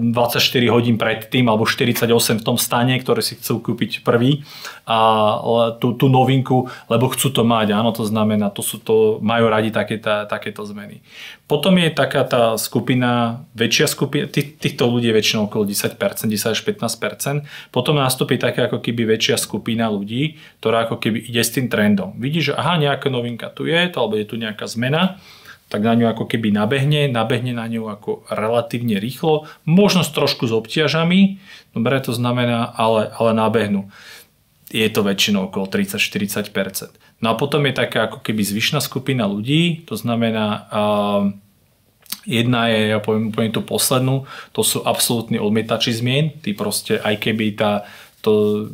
24 0.00 0.40
hodín 0.72 0.96
predtým, 0.96 1.44
alebo 1.44 1.68
48 1.68 2.08
v 2.40 2.44
tom 2.44 2.56
stane, 2.56 2.96
ktoré 2.96 3.20
si 3.20 3.36
chcú 3.36 3.60
kúpiť 3.60 4.00
prvý 4.00 4.48
a 4.88 5.40
tú, 5.80 5.96
tú 5.96 6.08
novinku, 6.08 6.68
lebo 6.88 7.12
chcú 7.12 7.32
to 7.32 7.42
mať. 7.44 7.76
Áno, 7.76 7.92
to 7.92 8.04
znamená, 8.04 8.48
to 8.48 8.64
sú 8.64 8.80
to, 8.80 9.20
majú 9.20 9.48
radi 9.48 9.68
také, 9.68 10.00
tá, 10.00 10.24
takéto 10.24 10.64
zmeny. 10.64 11.04
Potom 11.44 11.76
je 11.76 11.92
taká 11.92 12.24
tá 12.24 12.56
skupina, 12.56 13.44
väčšia 13.52 13.86
skupina, 13.88 14.24
tých, 14.28 14.56
týchto 14.56 14.88
ľudí 14.88 15.12
je 15.12 15.16
väčšinou 15.34 15.50
okolo 15.50 15.66
10%, 15.66 16.30
10 16.30 16.54
až 16.54 16.60
15%. 16.62 17.74
Potom 17.74 17.98
nastúpi 17.98 18.38
taká 18.38 18.70
ako 18.70 18.78
keby 18.78 19.18
väčšia 19.18 19.34
skupina 19.34 19.90
ľudí, 19.90 20.38
ktorá 20.62 20.86
ako 20.86 21.02
keby 21.02 21.26
ide 21.26 21.42
s 21.42 21.50
tým 21.50 21.66
trendom. 21.66 22.14
Vidí, 22.22 22.38
že 22.38 22.54
aha, 22.54 22.78
nejaká 22.78 23.10
novinka 23.10 23.50
tu 23.50 23.66
je, 23.66 23.90
alebo 23.90 24.14
je 24.14 24.26
tu 24.30 24.38
nejaká 24.38 24.70
zmena, 24.70 25.18
tak 25.66 25.82
na 25.82 25.98
ňu 25.98 26.06
ako 26.14 26.30
keby 26.30 26.54
nabehne, 26.54 27.10
nabehne 27.10 27.50
na 27.50 27.66
ňu 27.66 27.90
ako 27.90 28.30
relatívne 28.30 29.02
rýchlo, 29.02 29.50
možno 29.66 30.06
s 30.06 30.14
trošku 30.14 30.46
s 30.46 30.54
obťažami, 30.54 31.42
dobre 31.74 31.98
to 31.98 32.14
znamená, 32.14 32.70
ale, 32.78 33.10
ale 33.10 33.34
nabehnú. 33.34 33.90
Je 34.70 34.86
to 34.90 35.02
väčšinou 35.02 35.50
okolo 35.50 35.66
30-40%. 35.66 36.94
No 37.22 37.26
a 37.32 37.34
potom 37.34 37.62
je 37.66 37.74
taká 37.74 38.06
ako 38.06 38.22
keby 38.22 38.42
zvyšná 38.42 38.78
skupina 38.82 39.26
ľudí, 39.26 39.82
to 39.86 39.98
znamená, 39.98 40.46
uh, 40.70 41.22
jedna 42.24 42.68
je, 42.72 42.96
ja 42.96 42.98
poviem, 43.00 43.30
poviem 43.30 43.52
tú 43.52 43.62
poslednú, 43.64 44.24
to 44.52 44.64
sú 44.64 44.82
absolútni 44.84 45.40
odmietači 45.40 45.92
zmien, 45.92 46.40
tí 46.40 46.56
proste, 46.56 47.00
aj 47.00 47.20
keby 47.20 47.56
tá, 47.56 47.88
to 48.24 48.68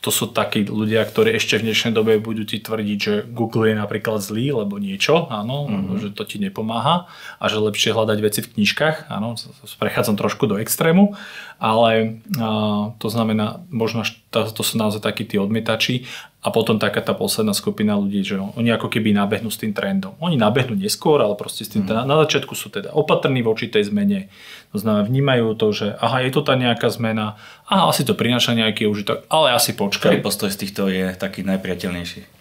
to 0.00 0.08
sú 0.08 0.32
takí 0.32 0.64
ľudia, 0.64 1.04
ktorí 1.04 1.36
ešte 1.36 1.60
v 1.60 1.68
dnešnej 1.70 1.92
dobe 1.92 2.16
budú 2.16 2.48
ti 2.48 2.56
tvrdiť, 2.56 2.98
že 2.98 3.14
Google 3.28 3.68
je 3.68 3.76
napríklad 3.76 4.24
zlý, 4.24 4.48
lebo 4.48 4.80
niečo, 4.80 5.28
áno, 5.28 5.68
mm-hmm. 5.68 5.96
že 6.00 6.08
to 6.16 6.24
ti 6.24 6.40
nepomáha 6.40 7.04
a 7.36 7.44
že 7.52 7.60
lepšie 7.60 7.92
hľadať 7.92 8.18
veci 8.24 8.40
v 8.40 8.48
knižkách, 8.56 9.12
áno, 9.12 9.36
prechádzam 9.76 10.16
trošku 10.16 10.48
do 10.48 10.56
extrému, 10.56 11.12
ale 11.60 12.24
a, 12.40 12.90
to 12.96 13.08
znamená, 13.12 13.60
možno 13.68 14.02
to, 14.32 14.48
to 14.48 14.64
sú 14.64 14.80
naozaj 14.80 15.04
takí 15.04 15.28
tí 15.28 15.36
odmietači 15.36 16.08
a 16.40 16.48
potom 16.48 16.80
taká 16.80 17.04
tá 17.04 17.12
posledná 17.12 17.52
skupina 17.52 18.00
ľudí, 18.00 18.24
že 18.24 18.40
oni 18.40 18.72
ako 18.72 18.88
keby 18.88 19.12
nabehnú 19.12 19.52
s 19.52 19.60
tým 19.60 19.76
trendom. 19.76 20.16
Oni 20.24 20.40
nabehnú 20.40 20.72
neskôr, 20.72 21.20
ale 21.20 21.36
proste 21.36 21.68
s 21.68 21.76
tým, 21.76 21.84
mm. 21.84 21.92
na, 21.92 22.02
na 22.08 22.16
začiatku 22.24 22.56
sú 22.56 22.72
teda 22.72 22.96
opatrní 22.96 23.44
voči 23.44 23.68
tej 23.68 23.92
zmene. 23.92 24.32
To 24.72 24.80
znamená, 24.80 25.04
vnímajú 25.04 25.52
to, 25.60 25.68
že 25.76 25.86
aha, 26.00 26.24
je 26.24 26.32
to 26.32 26.40
tá 26.40 26.56
nejaká 26.56 26.88
zmena, 26.88 27.36
aha, 27.68 27.92
asi 27.92 28.08
to 28.08 28.16
prináša 28.16 28.56
nejaký 28.56 28.88
užitok, 28.88 29.28
ale 29.28 29.52
asi 29.52 29.76
počkaj. 29.76 30.16
Ktorý 30.16 30.24
postoj 30.24 30.48
z 30.48 30.58
týchto 30.64 30.88
je 30.88 31.12
taký 31.12 31.44
najpriateľnejší? 31.44 32.39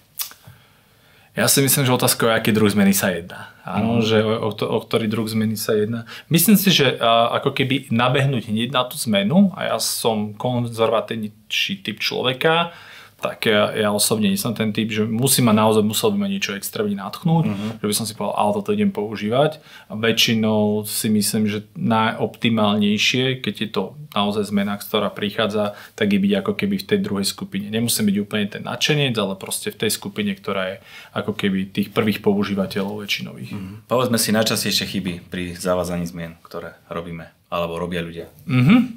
Ja 1.40 1.48
si 1.48 1.64
myslím, 1.64 1.88
že 1.88 1.96
otázka 1.96 2.28
je, 2.28 2.36
aký 2.36 2.52
druh 2.52 2.68
zmeny 2.68 2.92
sa 2.92 3.16
jedná. 3.16 3.56
Áno, 3.64 4.00
mm. 4.00 4.04
že 4.04 4.18
o, 4.20 4.52
o, 4.52 4.52
o 4.52 4.78
ktorý 4.84 5.08
druh 5.08 5.24
zmeny 5.24 5.56
sa 5.56 5.72
jedná. 5.72 6.04
Myslím 6.28 6.60
si, 6.60 6.68
že 6.68 7.00
a, 7.00 7.32
ako 7.40 7.56
keby 7.56 7.88
nabehnúť 7.96 8.52
hneď 8.52 8.76
na 8.76 8.84
tú 8.84 9.00
zmenu, 9.08 9.56
a 9.56 9.72
ja 9.72 9.78
som 9.80 10.36
konzervatívnejší 10.36 11.80
typ 11.80 12.04
človeka, 12.04 12.76
tak 13.20 13.46
ja, 13.46 13.76
ja 13.76 13.90
osobne 13.92 14.32
nie 14.32 14.40
som 14.40 14.56
ten 14.56 14.72
typ, 14.72 14.90
že 14.90 15.04
musí 15.04 15.44
ma 15.44 15.52
naozaj, 15.52 15.84
musel 15.84 16.16
by 16.16 16.26
ma 16.26 16.28
niečo 16.32 16.56
extrémne 16.56 16.96
natchnúť, 16.96 17.46
uh-huh. 17.46 17.72
že 17.84 17.86
by 17.86 17.94
som 17.94 18.06
si 18.08 18.16
povedal, 18.16 18.40
ale 18.40 18.52
toto 18.56 18.72
idem 18.72 18.90
používať. 18.96 19.60
A 19.92 20.00
väčšinou 20.00 20.88
si 20.88 21.12
myslím, 21.12 21.52
že 21.52 21.68
najoptimálnejšie, 21.76 23.44
keď 23.44 23.56
je 23.60 23.70
to 23.70 23.84
naozaj 24.16 24.48
zmena, 24.50 24.80
ktorá 24.80 25.12
prichádza, 25.14 25.78
tak 25.94 26.16
je 26.16 26.20
byť 26.24 26.34
ako 26.42 26.52
keby 26.58 26.76
v 26.82 26.88
tej 26.88 27.00
druhej 27.04 27.28
skupine. 27.28 27.68
Nemusím 27.70 28.10
byť 28.10 28.18
úplne 28.24 28.46
ten 28.50 28.64
nadšenec, 28.66 29.14
ale 29.20 29.38
proste 29.38 29.70
v 29.70 29.86
tej 29.86 29.92
skupine, 29.94 30.34
ktorá 30.34 30.64
je 30.74 30.76
ako 31.14 31.36
keby 31.36 31.70
tých 31.70 31.94
prvých 31.94 32.24
používateľov 32.24 33.06
väčšinových. 33.06 33.52
Uh-huh. 33.54 33.86
Povedzme 33.86 34.18
si 34.18 34.34
najčastejšie 34.34 34.86
chyby 34.98 35.14
pri 35.30 35.54
zavádzaní 35.60 36.08
zmien, 36.10 36.40
ktoré 36.42 36.80
robíme 36.90 37.36
alebo 37.50 37.82
robia 37.82 38.06
ľudia. 38.06 38.30
Uh-huh. 38.46 38.94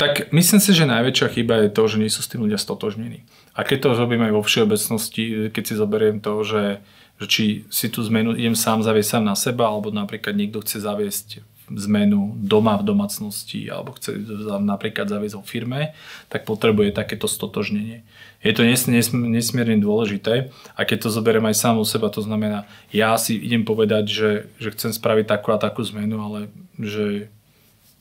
Tak 0.00 0.32
myslím 0.32 0.64
si, 0.64 0.72
že 0.72 0.88
najväčšia 0.88 1.28
chyba 1.28 1.68
je 1.68 1.76
to, 1.76 1.82
že 1.84 2.00
nie 2.00 2.08
sú 2.08 2.24
s 2.24 2.30
tým 2.32 2.48
ľudia 2.48 2.56
stotožnení. 2.56 3.28
A 3.52 3.68
keď 3.68 3.84
to 3.84 4.00
robím 4.00 4.24
aj 4.24 4.32
vo 4.32 4.40
všeobecnosti, 4.40 5.52
keď 5.52 5.62
si 5.68 5.74
zoberiem 5.76 6.24
to, 6.24 6.40
že, 6.40 6.80
že 7.20 7.26
či 7.28 7.44
si 7.68 7.92
tú 7.92 8.00
zmenu 8.08 8.32
idem 8.32 8.56
sám 8.56 8.80
zaviesť 8.80 9.20
sám 9.20 9.24
na 9.28 9.36
seba, 9.36 9.68
alebo 9.68 9.92
napríklad 9.92 10.32
niekto 10.32 10.64
chce 10.64 10.80
zaviesť 10.80 11.44
zmenu 11.70 12.34
doma 12.34 12.74
v 12.80 12.82
domácnosti 12.82 13.70
alebo 13.70 13.94
chce 13.94 14.18
napríklad 14.58 15.06
zaviesť 15.06 15.38
vo 15.38 15.44
firme, 15.46 15.94
tak 16.26 16.42
potrebuje 16.42 16.90
takéto 16.90 17.30
stotožnenie. 17.30 18.02
Je 18.42 18.56
to 18.56 18.66
nesmierne 18.66 19.78
dôležité 19.78 20.50
a 20.74 20.80
keď 20.82 21.06
to 21.06 21.14
zoberiem 21.14 21.46
aj 21.46 21.60
sám 21.60 21.78
u 21.78 21.86
seba, 21.86 22.10
to 22.10 22.24
znamená, 22.24 22.66
ja 22.90 23.14
si 23.20 23.38
idem 23.38 23.62
povedať, 23.62 24.10
že, 24.10 24.30
že 24.58 24.72
chcem 24.74 24.90
spraviť 24.90 25.30
takú 25.30 25.54
a 25.54 25.62
takú 25.62 25.84
zmenu, 25.86 26.18
ale 26.18 26.38
že 26.80 27.30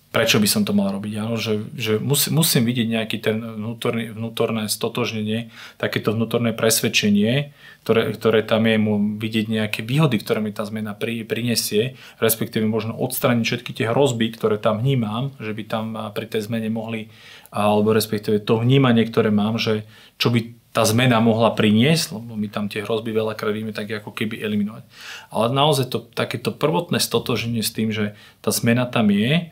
prečo 0.10 0.42
by 0.42 0.50
som 0.50 0.66
to 0.66 0.74
mal 0.74 0.90
robiť. 0.90 1.14
Áno? 1.22 1.38
Že, 1.38 1.70
že 1.78 1.94
musí, 2.02 2.34
musím 2.34 2.66
vidieť 2.66 2.88
nejaký 2.90 3.18
ten 3.22 3.38
vnútorný, 3.38 4.10
vnútorné 4.10 4.66
stotožnenie, 4.66 5.54
takéto 5.78 6.18
vnútorné 6.18 6.58
presvedčenie, 6.58 7.54
ktoré, 7.86 8.10
ktoré 8.18 8.42
tam 8.42 8.66
je, 8.66 8.76
mu 8.82 8.98
vidieť 9.22 9.46
nejaké 9.46 9.80
výhody, 9.86 10.18
ktoré 10.18 10.42
mi 10.42 10.50
tá 10.50 10.66
zmena 10.66 10.98
pri, 10.98 11.22
prinesie, 11.30 11.94
respektíve 12.18 12.66
možno 12.66 12.98
odstrániť 12.98 13.46
všetky 13.46 13.72
tie 13.78 13.86
hrozby, 13.94 14.34
ktoré 14.34 14.58
tam 14.58 14.82
vnímam, 14.82 15.30
že 15.38 15.54
by 15.54 15.64
tam 15.70 15.86
pri 16.14 16.26
tej 16.26 16.50
zmene 16.50 16.74
mohli, 16.74 17.14
alebo 17.54 17.94
respektíve 17.94 18.42
to 18.42 18.58
vnímanie, 18.58 19.06
ktoré 19.06 19.30
mám, 19.30 19.62
že 19.62 19.86
čo 20.18 20.34
by 20.34 20.58
tá 20.70 20.86
zmena 20.86 21.18
mohla 21.18 21.50
priniesť, 21.54 22.14
lebo 22.14 22.38
my 22.38 22.46
tam 22.50 22.70
tie 22.70 22.86
hrozby 22.86 23.10
veľakrát 23.10 23.54
vieme 23.54 23.74
tak 23.74 23.90
ako 23.90 24.14
keby 24.14 24.38
eliminovať. 24.38 24.86
Ale 25.34 25.50
naozaj 25.50 25.90
to 25.90 26.06
takéto 26.14 26.54
prvotné 26.54 27.02
stotoženie 27.02 27.66
s 27.66 27.74
tým, 27.74 27.90
že 27.90 28.14
tá 28.46 28.54
zmena 28.54 28.86
tam 28.86 29.10
je, 29.10 29.50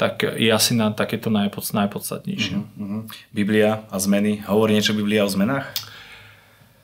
tak 0.00 0.24
je 0.24 0.48
asi 0.48 0.72
na 0.72 0.88
takéto 0.96 1.28
najpod, 1.28 1.60
najpodstatnejšie. 1.60 2.56
Uh-huh, 2.56 3.04
Biblia 3.36 3.84
a 3.92 4.00
zmeny. 4.00 4.40
Hovorí 4.48 4.72
niečo 4.72 4.96
Biblia 4.96 5.28
o 5.28 5.30
zmenách? 5.30 5.68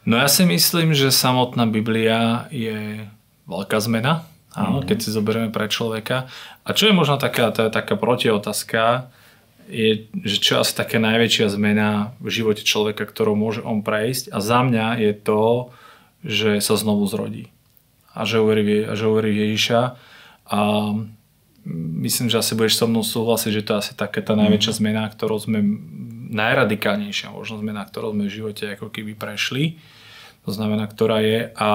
No 0.04 0.20
ja 0.20 0.28
si 0.28 0.44
myslím, 0.44 0.92
že 0.92 1.08
samotná 1.08 1.64
Biblia 1.64 2.44
je 2.52 3.08
veľká 3.48 3.80
zmena, 3.80 4.28
áno, 4.52 4.84
uh-huh. 4.84 4.86
keď 4.86 4.96
si 5.00 5.08
zoberieme 5.16 5.48
pre 5.48 5.64
človeka. 5.72 6.28
A 6.60 6.76
čo 6.76 6.92
je 6.92 6.94
možno 6.94 7.16
taká, 7.16 7.48
tá, 7.56 7.72
taká 7.72 7.96
protiotázka, 7.96 9.08
je, 9.72 10.12
že 10.22 10.36
čo 10.36 10.60
je 10.60 10.62
asi 10.62 10.74
taká 10.76 11.00
najväčšia 11.00 11.50
zmena 11.56 12.12
v 12.20 12.28
živote 12.30 12.68
človeka, 12.68 13.08
ktorou 13.08 13.32
môže 13.32 13.64
on 13.64 13.80
prejsť. 13.80 14.28
A 14.30 14.44
za 14.44 14.60
mňa 14.60 15.00
je 15.00 15.12
to, 15.16 15.72
že 16.20 16.60
sa 16.60 16.76
znovu 16.76 17.08
zrodí. 17.08 17.48
A 18.12 18.28
že 18.28 18.44
uverí, 18.44 18.92
že 18.92 19.08
uverí 19.08 19.32
Ježiša. 19.32 19.80
A 20.52 20.60
myslím, 21.74 22.30
že 22.30 22.38
asi 22.38 22.54
budeš 22.54 22.78
so 22.78 22.86
mnou 22.86 23.02
súhlasiť, 23.02 23.50
že 23.50 23.64
to 23.66 23.70
je 23.74 23.80
asi 23.82 23.92
taká 23.98 24.22
tá 24.22 24.38
najväčšia 24.38 24.72
mm. 24.72 24.78
zmena, 24.78 25.02
ktorou 25.10 25.38
sme 25.42 25.58
najradikálnejšia 26.30 27.34
možno 27.34 27.58
zmena, 27.62 27.86
ktorou 27.86 28.14
sme 28.14 28.30
v 28.30 28.34
živote 28.34 28.78
ako 28.78 28.90
keby 28.90 29.18
prešli. 29.18 29.78
To 30.46 30.54
znamená, 30.54 30.86
ktorá 30.86 31.18
je 31.22 31.50
a 31.58 31.70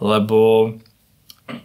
lebo 0.00 0.72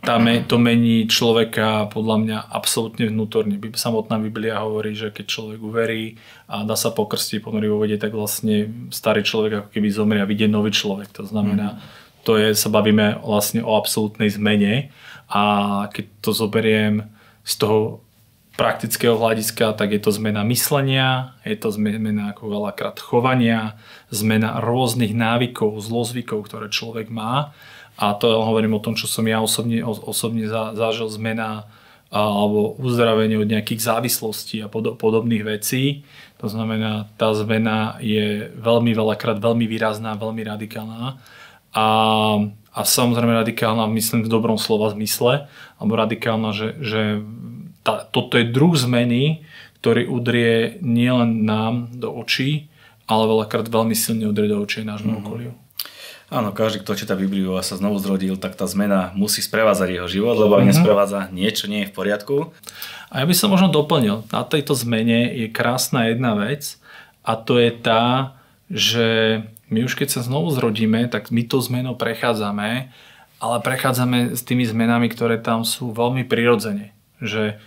tá 0.04 0.16
me, 0.16 0.44
to 0.44 0.56
mení 0.56 1.08
človeka 1.12 1.92
podľa 1.92 2.18
mňa 2.24 2.38
absolútne 2.52 3.12
vnútorne. 3.12 3.60
Samotná 3.76 4.16
Biblia 4.16 4.64
hovorí, 4.64 4.96
že 4.96 5.12
keď 5.12 5.26
človek 5.28 5.60
uverí 5.60 6.16
a 6.48 6.64
dá 6.64 6.80
sa 6.80 6.96
pokrstiť, 6.96 7.44
ponorí 7.44 7.68
vo 7.68 7.84
vode, 7.84 8.00
tak 8.00 8.16
vlastne 8.16 8.88
starý 8.96 9.28
človek 9.28 9.52
ako 9.60 9.70
keby 9.76 9.88
zomrie 9.92 10.24
a 10.24 10.28
vidie 10.28 10.48
nový 10.48 10.72
človek. 10.72 11.12
To 11.20 11.28
znamená, 11.28 11.76
mm. 11.76 11.80
to 12.24 12.40
je, 12.40 12.56
sa 12.56 12.72
bavíme 12.72 13.20
vlastne 13.24 13.60
o 13.60 13.76
absolútnej 13.76 14.32
zmene 14.32 14.96
a 15.28 15.44
keď 15.92 16.06
to 16.24 16.32
zoberiem 16.32 17.13
z 17.44 17.54
toho 17.60 18.04
praktického 18.54 19.18
hľadiska, 19.18 19.74
tak 19.74 19.98
je 19.98 20.02
to 20.02 20.14
zmena 20.14 20.46
myslenia, 20.46 21.34
je 21.42 21.58
to 21.58 21.74
zmena 21.74 22.38
ako 22.38 22.54
veľakrát 22.54 23.02
chovania, 23.02 23.82
zmena 24.14 24.62
rôznych 24.62 25.18
návykov, 25.18 25.82
zlozvykov, 25.82 26.46
ktoré 26.46 26.68
človek 26.70 27.10
má 27.10 27.56
a 27.98 28.18
to 28.18 28.26
hovorím 28.42 28.78
o 28.78 28.84
tom, 28.84 28.98
čo 28.98 29.06
som 29.06 29.26
ja 29.30 29.38
osobne, 29.38 29.86
osobne 29.86 30.50
zažil 30.50 31.10
zmena 31.14 31.70
alebo 32.14 32.78
uzdravenie 32.78 33.42
od 33.42 33.50
nejakých 33.50 33.82
závislostí 33.82 34.62
a 34.62 34.70
podobných 34.70 35.42
vecí. 35.58 36.06
To 36.38 36.46
znamená, 36.46 37.10
tá 37.18 37.34
zmena 37.34 37.98
je 37.98 38.54
veľmi 38.54 38.94
veľakrát 38.94 39.42
veľmi 39.42 39.66
výrazná, 39.66 40.14
veľmi 40.14 40.46
radikálna. 40.46 41.18
A, 41.74 41.86
a 42.74 42.82
samozrejme 42.82 43.46
radikálna, 43.46 43.86
myslím 43.94 44.26
v 44.26 44.34
dobrom 44.34 44.58
slova 44.58 44.90
zmysle, 44.90 45.46
alebo 45.78 45.94
radikálna, 45.94 46.52
že, 46.58 46.74
že 46.82 47.02
tá, 47.86 48.02
toto 48.10 48.42
je 48.42 48.50
druh 48.50 48.74
zmeny, 48.74 49.46
ktorý 49.84 50.10
udrie 50.10 50.82
nielen 50.82 51.46
nám 51.46 51.94
do 51.94 52.10
očí, 52.10 52.72
ale 53.06 53.30
veľakrát 53.30 53.70
veľmi 53.70 53.94
silne 53.94 54.26
udrie 54.26 54.50
do 54.50 54.58
očí 54.58 54.82
nášmu 54.82 55.12
mm-hmm. 55.12 55.28
okoliu. 55.28 55.54
Áno, 56.34 56.50
každý, 56.50 56.82
kto 56.82 56.98
číta 56.98 57.14
Bibliu 57.14 57.54
a 57.54 57.62
sa 57.62 57.78
znovu 57.78 58.02
zrodil, 58.02 58.42
tak 58.42 58.58
tá 58.58 58.66
zmena 58.66 59.14
musí 59.14 59.46
sprevádzať 59.46 60.02
jeho 60.02 60.10
život, 60.10 60.34
lebo 60.34 60.58
ak 60.58 60.66
mm-hmm. 60.66 60.72
nesprevádza, 60.74 61.20
niečo 61.30 61.70
nie 61.70 61.86
je 61.86 61.90
v 61.94 61.96
poriadku. 62.00 62.50
A 63.14 63.22
ja 63.22 63.26
by 63.30 63.36
som 63.38 63.54
možno 63.54 63.70
doplnil, 63.70 64.26
na 64.34 64.42
tejto 64.42 64.74
zmene 64.74 65.30
je 65.30 65.46
krásna 65.54 66.10
jedna 66.10 66.34
vec 66.34 66.82
a 67.22 67.38
to 67.38 67.62
je 67.62 67.70
tá, 67.70 68.34
že 68.74 69.40
my 69.70 69.86
už 69.86 69.94
keď 69.94 70.10
sa 70.18 70.26
znovu 70.26 70.50
zrodíme, 70.50 71.06
tak 71.06 71.30
my 71.30 71.46
to 71.46 71.62
zmenu 71.70 71.94
prechádzame, 71.94 72.90
ale 73.38 73.56
prechádzame 73.62 74.34
s 74.34 74.42
tými 74.42 74.66
zmenami, 74.66 75.14
ktoré 75.14 75.38
tam 75.38 75.62
sú 75.62 75.94
veľmi 75.94 76.26
prirodzene. 76.26 76.90
Že 77.22 77.62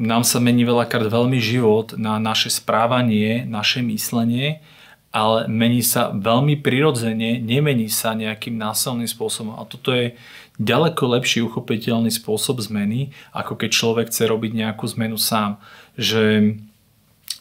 nám 0.00 0.24
sa 0.24 0.40
mení 0.40 0.64
veľakrát 0.64 1.12
veľmi 1.12 1.36
život 1.36 1.92
na 2.00 2.16
naše 2.16 2.48
správanie, 2.48 3.44
naše 3.44 3.84
myslenie 3.84 4.64
ale 5.08 5.48
mení 5.48 5.80
sa 5.80 6.12
veľmi 6.12 6.60
prirodzene, 6.60 7.40
nemení 7.40 7.88
sa 7.88 8.12
nejakým 8.12 8.60
násilným 8.60 9.08
spôsobom. 9.08 9.56
A 9.56 9.64
toto 9.64 9.88
je 9.96 10.12
ďaleko 10.60 11.16
lepší 11.16 11.40
uchopiteľný 11.40 12.12
spôsob 12.12 12.60
zmeny, 12.60 13.16
ako 13.32 13.56
keď 13.56 13.70
človek 13.72 14.06
chce 14.12 14.28
robiť 14.28 14.52
nejakú 14.52 14.84
zmenu 14.92 15.16
sám. 15.16 15.56
Že 15.96 16.54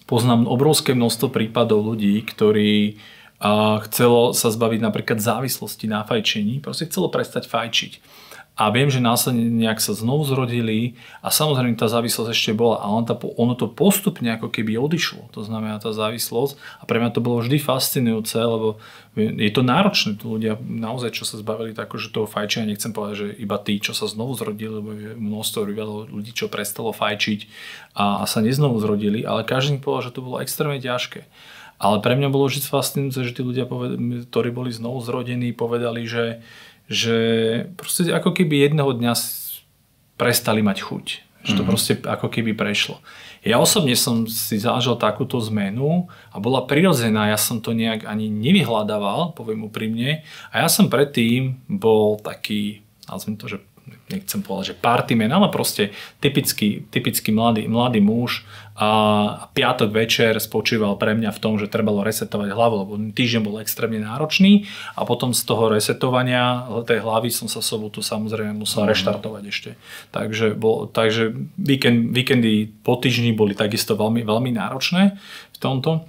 poznám 0.07 0.47
obrovské 0.47 0.95
množstvo 0.95 1.29
prípadov 1.29 1.83
ľudí, 1.83 2.23
ktorí 2.23 2.97
chcelo 3.85 4.33
sa 4.33 4.49
zbaviť 4.49 4.79
napríklad 4.81 5.21
závislosti 5.21 5.85
na 5.85 6.01
fajčení, 6.01 6.57
proste 6.57 6.89
chcelo 6.89 7.13
prestať 7.13 7.45
fajčiť 7.45 7.91
a 8.57 8.73
viem, 8.73 8.89
že 8.89 8.97
následne 8.97 9.53
nejak 9.53 9.77
sa 9.77 9.93
znovu 9.93 10.25
zrodili 10.25 10.97
a 11.21 11.29
samozrejme 11.29 11.77
tá 11.77 11.85
závislosť 11.85 12.33
ešte 12.33 12.57
bola 12.57 12.81
a 12.81 12.89
ono 12.89 13.53
to 13.53 13.69
postupne 13.69 14.25
ako 14.33 14.49
keby 14.49 14.81
odišlo, 14.81 15.29
to 15.29 15.45
znamená 15.45 15.77
tá 15.77 15.93
závislosť. 15.93 16.57
A 16.81 16.89
pre 16.89 16.97
mňa 16.97 17.13
to 17.13 17.21
bolo 17.21 17.45
vždy 17.45 17.61
fascinujúce, 17.61 18.33
lebo 18.33 18.81
je 19.13 19.51
to 19.53 19.61
náročné, 19.61 20.17
tu 20.17 20.41
ľudia 20.41 20.57
naozaj, 20.57 21.13
čo 21.13 21.29
sa 21.29 21.37
zbavili 21.37 21.77
tak, 21.77 21.93
že 21.93 22.09
toho 22.09 22.25
fajčenia, 22.25 22.73
nechcem 22.73 22.97
povedať, 22.97 23.15
že 23.15 23.27
iba 23.37 23.61
tí, 23.61 23.77
čo 23.77 23.93
sa 23.93 24.09
znovu 24.09 24.33
zrodili, 24.33 24.73
lebo 24.73 24.89
je 24.97 25.13
množstvo 25.13 25.59
ľudí, 26.09 26.33
čo 26.33 26.49
prestalo 26.49 26.89
fajčiť 26.89 27.39
a, 27.93 28.21
a 28.21 28.23
sa 28.25 28.41
neznovu 28.41 28.81
zrodili, 28.81 29.21
ale 29.21 29.45
každý 29.45 29.77
povedal, 29.77 30.09
že 30.09 30.15
to 30.17 30.25
bolo 30.25 30.41
extrémne 30.41 30.81
ťažké. 30.81 31.29
Ale 31.77 32.01
pre 32.01 32.17
mňa 32.17 32.33
bolo 32.33 32.49
vždy 32.49 32.65
fascinujúce, 32.65 33.21
že 33.21 33.37
tí 33.37 33.45
ľudia, 33.45 33.69
ktorí 34.33 34.49
boli 34.49 34.73
znovu 34.73 34.97
zrodení, 35.05 35.53
povedali, 35.53 36.09
že 36.09 36.41
že 36.87 37.17
proste 37.75 38.07
ako 38.11 38.31
keby 38.31 38.71
jedného 38.71 38.95
dňa 38.95 39.13
prestali 40.15 40.63
mať 40.63 40.77
chuť. 40.83 41.05
Že 41.43 41.51
to 41.51 41.53
mm-hmm. 41.53 41.69
proste 41.69 41.93
ako 42.03 42.27
keby 42.27 42.51
prešlo. 42.57 42.99
Ja 43.45 43.61
osobne 43.61 43.95
som 43.95 44.27
si 44.27 44.59
zažil 44.59 44.99
takúto 44.99 45.39
zmenu 45.47 46.11
a 46.33 46.41
bola 46.41 46.67
prirodzená, 46.67 47.31
ja 47.31 47.39
som 47.39 47.63
to 47.63 47.71
nejak 47.71 48.03
ani 48.03 48.27
nevyhľadával, 48.27 49.31
poviem 49.37 49.63
úprimne. 49.63 50.27
A 50.51 50.65
ja 50.65 50.67
som 50.67 50.91
predtým 50.91 51.61
bol 51.69 52.19
taký, 52.19 52.83
nazvem 53.07 53.39
to, 53.39 53.47
že 53.47 53.63
nechcem 54.07 54.39
povedať, 54.39 54.73
že 54.73 54.79
partyman, 54.79 55.31
ale 55.31 55.51
proste 55.51 55.91
typický, 56.23 56.87
typický 56.87 57.35
mladý, 57.35 57.67
mladý 57.67 57.99
muž 57.99 58.47
a 58.77 59.49
piatok 59.51 59.89
večer 59.89 60.37
spočíval 60.37 60.95
pre 61.01 61.17
mňa 61.17 61.33
v 61.33 61.41
tom, 61.41 61.57
že 61.57 61.67
trebalo 61.67 62.05
resetovať 62.05 62.53
hlavu, 62.53 62.75
lebo 62.85 62.93
týždeň 63.11 63.41
bol 63.41 63.57
extrémne 63.59 63.99
náročný 63.99 64.69
a 64.95 65.03
potom 65.03 65.33
z 65.33 65.41
toho 65.43 65.67
resetovania 65.73 66.69
tej 66.85 67.03
hlavy 67.03 67.27
som 67.33 67.51
sa 67.51 67.59
sobotu 67.59 67.99
samozrejme 67.99 68.55
musel 68.55 68.85
mm. 68.85 68.89
reštartovať 68.95 69.43
ešte. 69.49 69.71
Takže, 70.15 70.55
bol, 70.55 70.87
takže 70.87 71.35
víkend, 71.57 72.15
víkendy 72.15 72.69
po 72.85 72.95
týždni 72.95 73.35
boli 73.35 73.57
takisto 73.57 73.97
veľmi, 73.99 74.23
veľmi 74.23 74.55
náročné 74.55 75.19
v 75.51 75.57
tomto. 75.57 76.07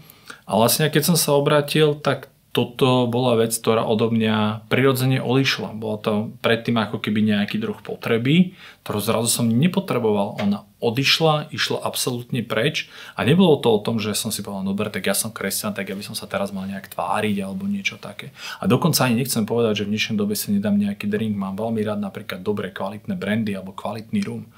A 0.48 0.52
vlastne 0.56 0.92
keď 0.92 1.12
som 1.12 1.16
sa 1.16 1.34
obrátil, 1.34 1.96
tak 1.98 2.30
toto 2.52 3.04
bola 3.06 3.36
vec, 3.36 3.52
ktorá 3.52 3.84
odo 3.84 4.08
mňa 4.08 4.66
prirodzene 4.72 5.20
odišla. 5.20 5.76
Bolo 5.76 5.96
to 6.00 6.12
predtým 6.40 6.80
ako 6.80 6.96
keby 6.96 7.20
nejaký 7.20 7.60
druh 7.60 7.76
potreby, 7.78 8.56
ktorú 8.82 8.98
zrazu 9.04 9.28
som 9.28 9.46
nepotreboval. 9.52 10.40
Ona 10.40 10.64
odišla, 10.80 11.52
išla 11.52 11.84
absolútne 11.84 12.40
preč 12.40 12.88
a 13.14 13.22
nebolo 13.28 13.60
to 13.60 13.68
o 13.68 13.82
tom, 13.84 14.00
že 14.00 14.16
som 14.16 14.32
si 14.32 14.40
povedal, 14.40 14.72
dobre, 14.72 14.88
tak 14.88 15.04
ja 15.04 15.14
som 15.14 15.28
kresťan, 15.28 15.76
tak 15.76 15.92
ja 15.92 15.94
by 15.94 16.02
som 16.02 16.16
sa 16.16 16.24
teraz 16.24 16.48
mal 16.48 16.64
nejak 16.64 16.88
tváriť 16.88 17.36
alebo 17.44 17.68
niečo 17.68 18.00
také. 18.00 18.32
A 18.58 18.64
dokonca 18.64 19.04
ani 19.04 19.20
nechcem 19.20 19.44
povedať, 19.44 19.84
že 19.84 19.86
v 19.86 19.92
dnešnej 19.92 20.16
dobe 20.16 20.32
si 20.32 20.48
nedám 20.48 20.80
nejaký 20.80 21.04
drink, 21.04 21.36
mám 21.36 21.58
veľmi 21.58 21.84
rád 21.84 22.00
napríklad 22.00 22.40
dobré 22.40 22.72
kvalitné 22.72 23.12
brandy 23.18 23.52
alebo 23.52 23.76
kvalitný 23.76 24.24
rum 24.24 24.48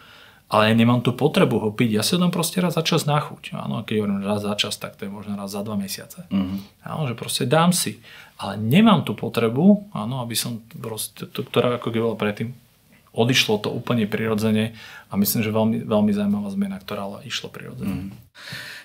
ale 0.50 0.62
ja 0.66 0.74
nemám 0.74 0.98
tú 0.98 1.14
potrebu 1.14 1.62
ho 1.62 1.70
piť. 1.70 1.90
Ja 1.94 2.02
si 2.02 2.18
ho 2.18 2.18
dám 2.18 2.34
proste 2.34 2.58
raz 2.58 2.74
za 2.74 2.82
čas 2.82 3.06
na 3.06 3.22
chuť. 3.22 3.54
Áno, 3.54 3.86
keď 3.86 4.02
hovorím 4.02 4.26
raz 4.26 4.42
za 4.42 4.58
čas, 4.58 4.74
tak 4.82 4.98
to 4.98 5.06
je 5.06 5.10
možno 5.10 5.38
raz 5.38 5.54
za 5.54 5.62
dva 5.62 5.78
mesiace. 5.78 6.26
Mm-hmm. 6.26 6.58
Áno, 6.90 7.06
že 7.06 7.14
proste 7.14 7.46
dám 7.46 7.70
si. 7.70 8.02
Ale 8.34 8.58
nemám 8.58 9.06
tú 9.06 9.14
potrebu, 9.14 9.86
áno, 9.94 10.18
aby 10.26 10.34
som 10.34 10.58
proste, 10.74 11.30
to, 11.30 11.46
ktorá 11.46 11.78
ako 11.78 11.94
bola 11.94 12.18
predtým, 12.18 12.50
odišlo 13.14 13.62
to 13.62 13.70
úplne 13.70 14.10
prirodzene 14.10 14.74
a 15.06 15.14
myslím, 15.14 15.46
že 15.46 15.54
veľmi, 15.54 15.86
veľmi 15.86 16.12
zaujímavá 16.14 16.50
zmena, 16.50 16.76
ktorá 16.82 17.06
ale 17.06 17.18
išlo 17.30 17.46
prirodzene. 17.50 18.10
Mm. 18.10 18.14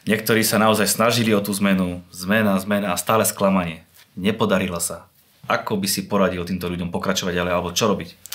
Niektorí 0.05 0.45
sa 0.45 0.61
naozaj 0.61 0.85
snažili 0.85 1.33
o 1.33 1.41
tú 1.41 1.49
zmenu, 1.57 2.05
zmena, 2.13 2.61
zmena 2.61 2.93
a 2.93 3.01
stále 3.01 3.25
sklamanie. 3.25 3.81
Nepodarilo 4.13 4.77
sa. 4.77 5.09
Ako 5.49 5.77
by 5.81 5.87
si 5.89 6.05
poradil 6.05 6.45
týmto 6.45 6.69
ľuďom 6.69 6.93
pokračovať 6.93 7.33
ďalej 7.33 7.53
alebo 7.53 7.73
čo 7.73 7.89
robiť? 7.89 8.34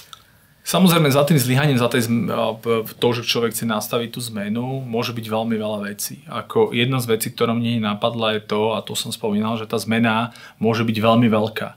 Samozrejme, 0.60 1.08
za 1.08 1.24
tým 1.24 1.40
zlyhaním, 1.40 1.80
za 1.80 1.88
tej, 1.88 2.06
to, 3.00 3.08
že 3.16 3.26
človek 3.26 3.56
chce 3.56 3.64
nastaviť 3.64 4.12
tú 4.12 4.20
zmenu, 4.30 4.84
môže 4.84 5.16
byť 5.16 5.26
veľmi 5.26 5.56
veľa 5.56 5.88
vecí. 5.88 6.20
Ako 6.28 6.76
jedna 6.76 7.00
z 7.00 7.16
vecí, 7.16 7.32
ktorá 7.32 7.56
mne 7.56 7.80
napadla 7.80 8.36
je 8.36 8.44
to, 8.44 8.76
a 8.76 8.84
to 8.84 8.92
som 8.92 9.10
spomínal, 9.10 9.56
že 9.56 9.66
tá 9.66 9.80
zmena 9.80 10.36
môže 10.60 10.84
byť 10.84 10.96
veľmi 11.00 11.26
veľká. 11.32 11.68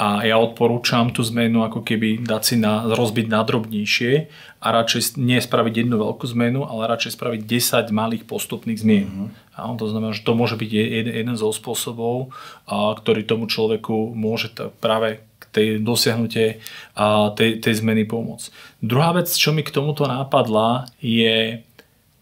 A 0.00 0.24
ja 0.24 0.40
odporúčam 0.40 1.12
tú 1.12 1.20
zmenu 1.28 1.60
ako 1.60 1.84
keby 1.84 2.24
dať 2.24 2.42
si 2.44 2.56
na, 2.56 2.88
rozbiť 2.88 3.28
na 3.28 3.44
drobnejšie 3.44 4.32
a 4.56 4.66
radšej 4.72 5.20
nie 5.20 5.36
spraviť 5.36 5.84
jednu 5.84 6.00
veľkú 6.00 6.24
zmenu, 6.32 6.64
ale 6.64 6.88
radšej 6.88 7.20
spraviť 7.20 7.40
10 7.44 7.92
malých 7.92 8.24
postupných 8.24 8.80
zmien. 8.80 9.08
Mm-hmm. 9.12 9.28
A 9.60 9.76
to 9.76 9.84
znamená, 9.92 10.16
že 10.16 10.24
to 10.24 10.32
môže 10.32 10.56
byť 10.56 10.70
jeden, 10.72 11.12
jeden 11.12 11.36
zo 11.36 11.52
spôsobov, 11.52 12.32
a, 12.64 12.96
ktorý 12.96 13.28
tomu 13.28 13.44
človeku 13.44 14.16
môže 14.16 14.48
t- 14.48 14.72
práve 14.80 15.20
tej 15.48 15.80
dosiahnutie 15.80 16.60
a 16.92 17.32
tej, 17.32 17.64
tej 17.64 17.80
zmeny 17.80 18.04
pomôcť. 18.04 18.52
Druhá 18.84 19.16
vec, 19.16 19.32
čo 19.32 19.56
mi 19.56 19.64
k 19.64 19.72
tomuto 19.72 20.04
nápadla, 20.04 20.92
je 21.00 21.64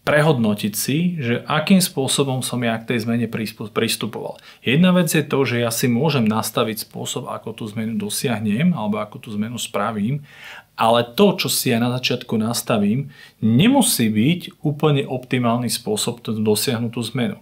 prehodnotiť 0.09 0.73
si, 0.73 1.21
že 1.21 1.45
akým 1.45 1.77
spôsobom 1.77 2.41
som 2.41 2.57
ja 2.65 2.73
k 2.81 2.95
tej 2.95 3.05
zmene 3.05 3.29
pristupoval. 3.69 4.41
Jedna 4.65 4.89
vec 4.89 5.13
je 5.13 5.21
to, 5.21 5.45
že 5.45 5.61
ja 5.61 5.69
si 5.69 5.85
môžem 5.85 6.25
nastaviť 6.25 6.89
spôsob, 6.89 7.29
ako 7.29 7.53
tú 7.53 7.69
zmenu 7.69 7.93
dosiahnem 7.99 8.73
alebo 8.73 8.97
ako 8.97 9.21
tú 9.21 9.29
zmenu 9.37 9.61
spravím, 9.61 10.25
ale 10.79 11.03
to, 11.03 11.35
čo 11.35 11.51
si 11.51 11.69
ja 11.69 11.77
na 11.77 11.93
začiatku 11.93 12.39
nastavím, 12.41 13.11
nemusí 13.43 14.09
byť 14.09 14.63
úplne 14.65 15.05
optimálny 15.05 15.69
spôsob 15.69 16.25
dosiahnuť 16.25 16.91
tú 16.95 17.03
zmenu. 17.13 17.37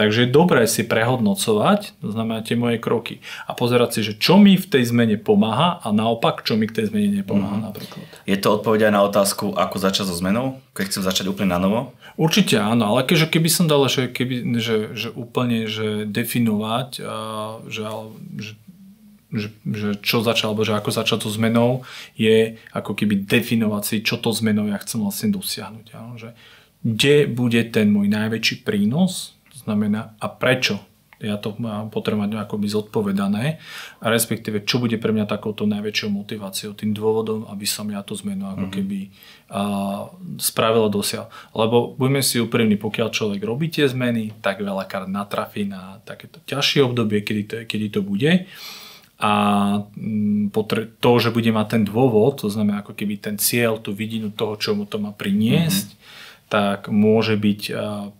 Takže 0.00 0.24
je 0.24 0.32
dobré 0.32 0.64
si 0.64 0.88
prehodnocovať, 0.88 2.00
to 2.00 2.08
znamená 2.08 2.40
tie 2.40 2.56
moje 2.56 2.80
kroky 2.80 3.20
a 3.44 3.52
pozerať 3.52 3.88
si, 3.92 4.00
že 4.00 4.12
čo 4.16 4.40
mi 4.40 4.56
v 4.56 4.64
tej 4.64 4.88
zmene 4.88 5.20
pomáha 5.20 5.76
a 5.84 5.92
naopak, 5.92 6.40
čo 6.40 6.56
mi 6.56 6.64
k 6.64 6.80
tej 6.80 6.88
zmene 6.88 7.20
nepomáha 7.20 7.60
mm. 7.60 7.64
napríklad. 7.68 8.08
Je 8.24 8.40
to 8.40 8.48
odpoveď 8.56 8.88
aj 8.88 8.92
na 8.96 9.04
otázku, 9.04 9.52
ako 9.52 9.76
začať 9.76 10.08
so 10.08 10.16
zmenou, 10.16 10.56
keď 10.72 10.84
chcem 10.88 11.04
začať 11.04 11.28
úplne 11.28 11.52
na 11.52 11.60
novo? 11.60 11.92
Určite 12.16 12.56
áno, 12.56 12.96
ale 12.96 13.04
keďže 13.04 13.28
keby 13.28 13.48
som 13.52 13.68
dal, 13.68 13.84
že, 13.92 14.08
keby, 14.08 14.56
že, 14.56 14.96
že 14.96 15.12
úplne 15.12 15.68
že 15.68 16.08
definovať, 16.08 17.04
že, 17.68 17.82
že 18.40 18.52
že, 19.30 19.54
že 19.62 19.94
čo 20.02 20.26
začal, 20.26 20.50
alebo 20.50 20.66
že 20.66 20.74
ako 20.74 20.90
začať 20.90 21.22
so 21.22 21.30
zmenou, 21.30 21.86
je 22.18 22.58
ako 22.74 22.98
keby 22.98 23.30
definovať 23.30 23.82
si, 23.86 23.96
čo 24.02 24.18
to 24.18 24.34
zmenou 24.34 24.66
ja 24.66 24.74
chcem 24.82 24.98
vlastne 24.98 25.30
dosiahnuť. 25.30 25.86
Áno? 25.94 26.18
Že, 26.18 26.34
kde 26.82 27.30
bude 27.30 27.62
ten 27.70 27.94
môj 27.94 28.10
najväčší 28.10 28.66
prínos, 28.66 29.38
to 29.39 29.39
znamená 29.64 30.16
a 30.20 30.26
prečo 30.28 30.80
ja 31.20 31.36
to 31.36 31.52
mám 31.60 31.92
potrebujem 31.92 32.32
mať 32.32 32.48
akoby 32.48 32.66
zodpovedané 32.72 33.60
a 34.00 34.04
respektíve 34.08 34.64
čo 34.64 34.80
bude 34.80 34.96
pre 34.96 35.12
mňa 35.12 35.28
takouto 35.28 35.68
najväčšou 35.68 36.08
motiváciou, 36.08 36.72
tým 36.72 36.96
dôvodom, 36.96 37.44
aby 37.52 37.68
som 37.68 37.84
ja 37.92 38.00
tú 38.00 38.16
zmenu 38.24 38.48
ako 38.48 38.66
mhm. 38.66 38.72
keby 38.72 39.00
a, 39.52 39.62
spravil 40.40 40.88
a 40.88 40.90
dosial. 40.90 41.28
Lebo 41.52 41.92
budeme 41.92 42.24
si 42.24 42.40
úprimní, 42.40 42.80
pokiaľ 42.80 43.12
človek 43.12 43.40
robí 43.44 43.68
tie 43.68 43.84
zmeny, 43.84 44.32
tak 44.40 44.64
veľakrát 44.64 45.12
natrafí 45.12 45.68
na 45.68 46.00
takéto 46.08 46.40
ťažšie 46.48 46.80
obdobie, 46.88 47.20
kedy 47.20 47.42
to, 47.44 47.56
kedy 47.68 47.86
to 47.92 48.00
bude 48.00 48.48
a 49.20 49.32
mm, 50.00 50.48
to, 50.96 51.10
že 51.20 51.28
bude 51.28 51.52
mať 51.52 51.66
ten 51.76 51.82
dôvod, 51.84 52.40
to 52.40 52.48
znamená 52.48 52.80
ako 52.80 52.96
keby 52.96 53.20
ten 53.20 53.36
cieľ, 53.36 53.76
tú 53.76 53.92
vidinu 53.92 54.32
toho, 54.32 54.56
čo 54.56 54.72
mu 54.72 54.88
to 54.88 54.96
má 54.96 55.12
priniesť, 55.12 55.92
mm-hmm. 55.92 55.99
Tak 56.50 56.90
môže 56.90 57.38
byť 57.38 57.60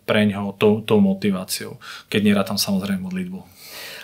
pre 0.07 0.23
ňoho 0.23 0.55
tou, 0.55 0.79
tou 0.79 1.03
motiváciou, 1.03 1.75
keď 2.07 2.47
tam 2.47 2.55
samozrejme 2.55 3.03
modlitbu. 3.03 3.39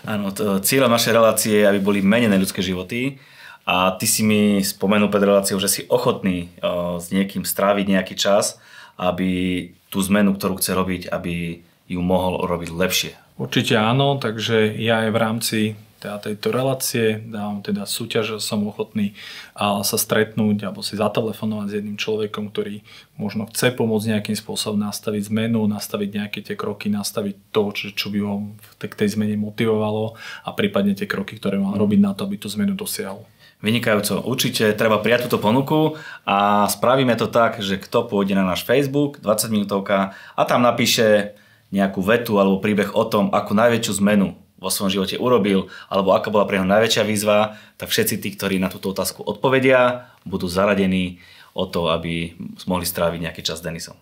Áno, 0.03 0.35
cieľom 0.61 0.91
našej 0.91 1.15
relácie 1.15 1.63
je, 1.63 1.65
aby 1.65 1.79
boli 1.79 2.03
menené 2.03 2.35
ľudské 2.35 2.59
životy 2.59 3.23
a 3.63 3.95
ty 3.95 4.03
si 4.03 4.27
mi 4.27 4.59
spomenul 4.59 5.07
pred 5.07 5.23
reláciou, 5.23 5.57
že 5.63 5.71
si 5.71 5.81
ochotný 5.87 6.51
s 6.99 7.07
niekým 7.07 7.47
stráviť 7.47 7.85
nejaký 7.87 8.19
čas, 8.19 8.59
aby 8.99 9.71
tú 9.87 10.03
zmenu, 10.03 10.35
ktorú 10.35 10.59
chce 10.59 10.75
robiť, 10.75 11.01
aby 11.07 11.63
ju 11.87 12.01
mohol 12.03 12.43
robiť 12.43 12.69
lepšie. 12.75 13.15
Určite 13.39 13.79
áno, 13.79 14.19
takže 14.19 14.75
ja 14.75 15.07
aj 15.07 15.09
v 15.13 15.17
rámci 15.17 15.59
teda 15.97 16.21
tejto 16.21 16.53
relácie, 16.53 17.17
dávam 17.25 17.65
teda 17.65 17.89
súťaž, 17.89 18.37
som 18.37 18.61
ochotný 18.69 19.17
sa 19.57 19.97
stretnúť 19.97 20.69
alebo 20.69 20.85
si 20.85 20.93
zatelefonovať 20.93 21.67
s 21.67 21.75
jedným 21.81 21.97
človekom, 21.97 22.53
ktorý 22.53 22.85
možno 23.17 23.49
chce 23.49 23.73
pomôcť 23.73 24.13
nejakým 24.13 24.37
spôsobom 24.37 24.77
nastaviť 24.77 25.33
zmenu, 25.33 25.65
nastaviť 25.65 26.09
nejaké 26.13 26.39
tie 26.45 26.53
kroky, 26.53 26.93
nastaviť 26.93 27.49
to, 27.49 27.63
čo, 27.73 27.85
čo 27.97 28.07
by 28.13 28.19
ho 28.21 28.53
k 28.77 28.93
tej 28.93 29.17
zmene 29.17 29.41
motivovalo 29.41 30.13
a 30.45 30.49
prípadne 30.53 30.93
tie 30.93 31.09
kroky, 31.09 31.41
ktoré 31.41 31.57
mal 31.57 31.73
robiť 31.73 31.99
na 31.99 32.13
to, 32.13 32.29
aby 32.29 32.37
tú 32.37 32.45
zmenu 32.53 32.77
dosiahol. 32.77 33.25
Vynikajúco. 33.57 34.21
Určite 34.21 34.77
treba 34.77 35.01
prijať 35.01 35.25
túto 35.25 35.41
ponuku 35.41 35.97
a 36.29 36.69
spravíme 36.69 37.17
to 37.17 37.25
tak, 37.25 37.57
že 37.57 37.81
kto 37.81 38.05
pôjde 38.05 38.37
na 38.37 38.45
náš 38.45 38.61
Facebook, 38.61 39.17
20 39.25 39.49
minútovka 39.49 40.13
a 40.37 40.41
tam 40.45 40.61
napíše 40.61 41.33
nejakú 41.73 42.05
vetu 42.05 42.37
alebo 42.37 42.61
príbeh 42.61 42.93
o 42.93 43.01
tom, 43.09 43.33
akú 43.33 43.57
najväčšiu 43.57 43.93
zmenu 44.05 44.37
vo 44.57 44.69
svojom 44.73 44.89
živote 44.89 45.15
urobil, 45.21 45.69
alebo 45.87 46.17
aká 46.17 46.33
bola 46.33 46.49
pre 46.49 46.57
neho 46.57 46.69
najväčšia 46.69 47.05
výzva, 47.05 47.57
tak 47.77 47.93
všetci 47.93 48.17
tí, 48.17 48.33
ktorí 48.33 48.57
na 48.57 48.73
túto 48.73 48.89
otázku 48.89 49.21
odpovedia, 49.21 50.09
budú 50.25 50.49
zaradení 50.49 51.21
o 51.53 51.65
to, 51.69 51.89
aby 51.93 52.37
mohli 52.65 52.85
stráviť 52.85 53.19
nejaký 53.21 53.41
čas 53.45 53.61
s 53.61 53.65
Denisom. 53.65 53.97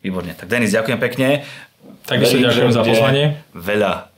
Výborne. 0.00 0.32
Tak 0.32 0.48
Denis, 0.48 0.72
ďakujem 0.72 0.96
pekne. 0.96 1.44
Takisto 2.08 2.40
ďakujem 2.40 2.72
za 2.72 2.82
pozvanie. 2.84 3.24
Veľa 3.52 4.08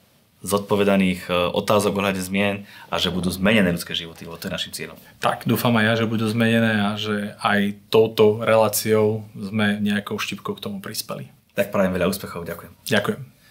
zodpovedaných 0.42 1.30
e, 1.30 1.54
otázok 1.54 2.02
ohľadne 2.02 2.22
zmien 2.22 2.56
a 2.90 2.98
že 2.98 3.14
budú 3.14 3.30
zmenené 3.30 3.70
ľudské 3.70 3.94
životy, 3.94 4.26
lebo 4.26 4.34
to 4.38 4.50
je 4.50 4.52
našim 4.54 4.74
cieľom. 4.74 4.98
Tak, 5.22 5.46
dúfam 5.46 5.70
aj 5.78 5.84
ja, 5.86 5.94
že 6.02 6.10
budú 6.10 6.26
zmenené 6.26 6.82
a 6.82 6.98
že 6.98 7.38
aj 7.38 7.78
touto 7.94 8.42
reláciou 8.42 9.22
sme 9.38 9.78
nejakou 9.78 10.18
štipkou 10.18 10.58
k 10.58 10.62
tomu 10.62 10.82
prispeli. 10.82 11.30
Tak 11.54 11.70
prajem 11.70 11.94
veľa 11.94 12.10
úspechov, 12.10 12.42
ďakujem. 12.42 12.74
Ďakujem. 12.90 13.41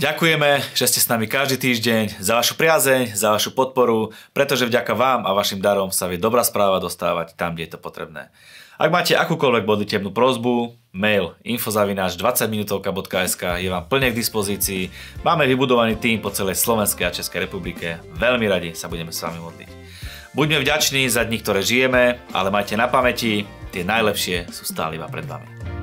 Ďakujeme, 0.00 0.64
že 0.72 0.88
ste 0.88 0.96
s 0.96 1.12
nami 1.12 1.28
každý 1.28 1.60
týždeň 1.60 2.24
za 2.24 2.32
vašu 2.32 2.56
priazeň, 2.56 3.12
za 3.12 3.36
vašu 3.36 3.52
podporu, 3.52 4.16
pretože 4.32 4.64
vďaka 4.64 4.96
vám 4.96 5.28
a 5.28 5.36
vašim 5.36 5.60
darom 5.60 5.92
sa 5.92 6.08
vie 6.08 6.16
dobrá 6.16 6.40
správa 6.40 6.80
dostávať 6.80 7.36
tam, 7.36 7.52
kde 7.52 7.68
je 7.68 7.72
to 7.76 7.84
potrebné. 7.84 8.32
Ak 8.80 8.88
máte 8.88 9.12
akúkoľvek 9.12 9.68
modlitebnú 9.68 10.08
prozbu, 10.08 10.72
mail 10.96 11.36
infozavináč 11.44 12.16
20minutovka.sk 12.16 13.60
je 13.60 13.68
vám 13.68 13.84
plne 13.92 14.08
k 14.08 14.16
dispozícii. 14.16 14.88
Máme 15.20 15.44
vybudovaný 15.44 16.00
tým 16.00 16.24
po 16.24 16.32
celej 16.32 16.56
Slovenskej 16.56 17.04
a 17.04 17.12
Českej 17.12 17.44
republike. 17.44 18.00
Veľmi 18.16 18.48
radi 18.48 18.72
sa 18.72 18.88
budeme 18.88 19.12
s 19.12 19.20
vami 19.20 19.36
modliť. 19.36 19.70
Buďme 20.32 20.64
vďační 20.64 21.12
za 21.12 21.28
dni, 21.28 21.44
ktoré 21.44 21.60
žijeme, 21.60 22.24
ale 22.32 22.48
majte 22.48 22.72
na 22.72 22.88
pamäti, 22.88 23.44
tie 23.68 23.84
najlepšie 23.84 24.48
sú 24.48 24.64
stále 24.64 24.96
iba 24.96 25.12
pred 25.12 25.28
vami. 25.28 25.79